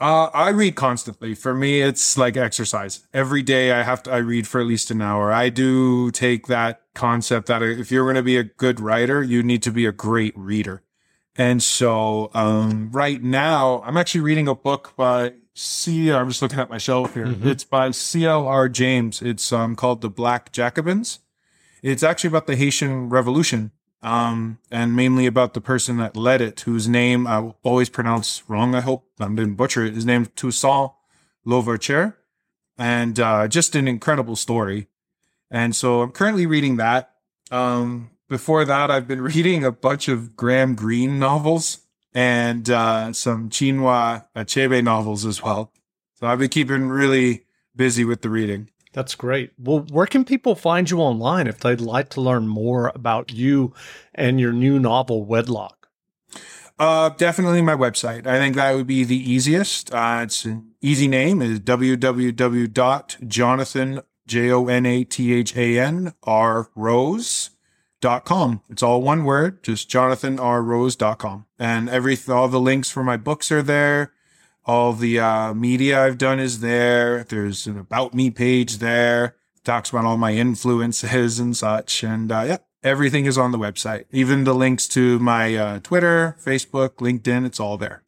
Uh, 0.00 0.28
I 0.34 0.50
read 0.50 0.74
constantly. 0.74 1.34
For 1.34 1.54
me, 1.54 1.80
it's 1.80 2.18
like 2.18 2.36
exercise. 2.36 3.06
Every 3.14 3.42
day 3.42 3.72
I 3.72 3.82
have 3.82 4.02
to, 4.04 4.12
I 4.12 4.18
read 4.18 4.46
for 4.46 4.60
at 4.60 4.66
least 4.66 4.90
an 4.90 5.00
hour. 5.00 5.32
I 5.32 5.48
do 5.48 6.10
take 6.10 6.46
that 6.48 6.82
concept 6.94 7.46
that 7.46 7.62
if 7.62 7.90
you're 7.92 8.04
going 8.04 8.16
to 8.16 8.22
be 8.22 8.36
a 8.36 8.44
good 8.44 8.80
writer, 8.80 9.22
you 9.22 9.42
need 9.42 9.62
to 9.62 9.70
be 9.70 9.86
a 9.86 9.92
great 9.92 10.36
reader. 10.36 10.82
And 11.36 11.62
so, 11.62 12.30
um, 12.34 12.90
right 12.92 13.22
now 13.22 13.82
I'm 13.84 13.96
actually 13.96 14.20
reading 14.20 14.46
a 14.46 14.54
book 14.54 14.92
by 14.96 15.34
C. 15.54 16.12
I'm 16.12 16.28
just 16.28 16.42
looking 16.42 16.58
at 16.60 16.70
my 16.70 16.78
shelf 16.78 17.14
here. 17.14 17.26
It's 17.42 17.64
by 17.64 17.90
C.L.R. 17.92 18.68
James. 18.68 19.22
It's 19.22 19.52
um 19.52 19.74
called 19.76 20.00
The 20.00 20.10
Black 20.10 20.52
Jacobins. 20.52 21.20
It's 21.82 22.02
actually 22.02 22.28
about 22.28 22.46
the 22.46 22.56
Haitian 22.56 23.08
Revolution, 23.10 23.70
um, 24.04 24.58
and 24.70 24.94
mainly 24.94 25.24
about 25.24 25.54
the 25.54 25.62
person 25.62 25.96
that 25.96 26.14
led 26.14 26.42
it, 26.42 26.60
whose 26.60 26.86
name 26.86 27.26
I 27.26 27.54
always 27.62 27.88
pronounce 27.88 28.42
wrong. 28.48 28.74
I 28.74 28.82
hope 28.82 29.06
I 29.18 29.26
didn't 29.28 29.54
butcher 29.54 29.86
it. 29.86 29.94
His 29.94 30.04
name 30.04 30.26
Toussaint 30.36 30.92
Louverture, 31.46 32.18
and 32.76 33.18
uh, 33.18 33.48
just 33.48 33.74
an 33.74 33.88
incredible 33.88 34.36
story. 34.36 34.88
And 35.50 35.74
so 35.74 36.02
I'm 36.02 36.12
currently 36.12 36.44
reading 36.44 36.76
that. 36.76 37.14
Um, 37.50 38.10
before 38.28 38.66
that, 38.66 38.90
I've 38.90 39.08
been 39.08 39.22
reading 39.34 39.64
a 39.64 39.72
bunch 39.72 40.08
of 40.08 40.36
Graham 40.36 40.74
Greene 40.74 41.18
novels 41.18 41.78
and 42.12 42.68
uh, 42.68 43.12
some 43.14 43.48
Chinua 43.48 44.26
Achebe 44.36 44.84
novels 44.84 45.24
as 45.24 45.42
well. 45.42 45.72
So 46.14 46.26
I've 46.26 46.38
been 46.38 46.50
keeping 46.50 46.88
really 46.88 47.46
busy 47.74 48.04
with 48.04 48.20
the 48.20 48.28
reading. 48.28 48.68
That's 48.94 49.14
great. 49.16 49.50
Well, 49.58 49.80
where 49.90 50.06
can 50.06 50.24
people 50.24 50.54
find 50.54 50.88
you 50.88 51.00
online 51.00 51.46
if 51.48 51.58
they'd 51.58 51.80
like 51.80 52.08
to 52.10 52.20
learn 52.20 52.46
more 52.46 52.92
about 52.94 53.32
you 53.32 53.74
and 54.14 54.40
your 54.40 54.52
new 54.52 54.78
novel, 54.78 55.24
Wedlock? 55.24 55.88
Uh, 56.78 57.08
definitely 57.10 57.60
my 57.60 57.74
website. 57.74 58.24
I 58.26 58.38
think 58.38 58.54
that 58.54 58.74
would 58.74 58.86
be 58.86 59.02
the 59.04 59.16
easiest. 59.16 59.92
Uh, 59.92 60.20
it's 60.22 60.44
an 60.44 60.70
easy 60.80 61.08
name 61.08 61.42
is 61.42 61.58
www.jonathan, 61.60 62.00
J-O-N-A-T-H-A-N, 64.26 66.14
R 66.22 66.70
Rose 66.74 67.50
dot 68.00 68.24
com. 68.24 68.62
It's 68.68 68.82
all 68.82 69.02
one 69.02 69.24
word, 69.24 69.62
just 69.64 69.90
jonathanrrose.com. 69.90 71.46
And 71.58 71.88
every, 71.88 72.18
all 72.28 72.48
the 72.48 72.60
links 72.60 72.90
for 72.90 73.02
my 73.02 73.16
books 73.16 73.50
are 73.50 73.62
there. 73.62 74.12
All 74.66 74.92
the, 74.92 75.20
uh, 75.20 75.54
media 75.54 76.02
I've 76.02 76.18
done 76.18 76.40
is 76.40 76.60
there. 76.60 77.24
There's 77.24 77.66
an 77.66 77.78
about 77.78 78.14
me 78.14 78.30
page 78.30 78.78
there. 78.78 79.36
Talks 79.64 79.90
about 79.90 80.04
all 80.04 80.16
my 80.16 80.32
influences 80.32 81.38
and 81.38 81.56
such. 81.56 82.02
And, 82.02 82.32
uh, 82.32 82.44
yeah, 82.46 82.56
everything 82.82 83.26
is 83.26 83.38
on 83.38 83.52
the 83.52 83.58
website. 83.58 84.04
Even 84.10 84.44
the 84.44 84.54
links 84.54 84.88
to 84.88 85.18
my, 85.18 85.54
uh, 85.54 85.78
Twitter, 85.80 86.36
Facebook, 86.42 86.96
LinkedIn, 86.96 87.44
it's 87.46 87.60
all 87.60 87.76
there. 87.76 88.02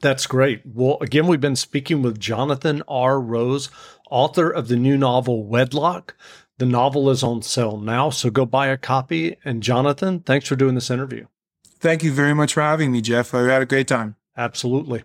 That's 0.00 0.26
great. 0.26 0.62
Well, 0.64 0.98
again, 1.00 1.26
we've 1.26 1.40
been 1.40 1.56
speaking 1.56 2.02
with 2.02 2.20
Jonathan 2.20 2.82
R. 2.86 3.20
Rose, 3.20 3.68
author 4.10 4.48
of 4.48 4.68
the 4.68 4.76
new 4.76 4.96
novel 4.96 5.44
Wedlock. 5.44 6.14
The 6.58 6.66
novel 6.66 7.10
is 7.10 7.22
on 7.22 7.42
sale 7.42 7.78
now, 7.78 8.10
so 8.10 8.30
go 8.30 8.44
buy 8.44 8.68
a 8.68 8.76
copy. 8.76 9.36
And 9.44 9.62
Jonathan, 9.62 10.20
thanks 10.20 10.48
for 10.48 10.56
doing 10.56 10.74
this 10.74 10.90
interview. 10.90 11.26
Thank 11.80 12.02
you 12.02 12.12
very 12.12 12.34
much 12.34 12.54
for 12.54 12.60
having 12.60 12.90
me, 12.90 13.00
Jeff. 13.00 13.34
I 13.34 13.42
had 13.42 13.62
a 13.62 13.66
great 13.66 13.88
time. 13.88 14.16
Absolutely. 14.36 15.04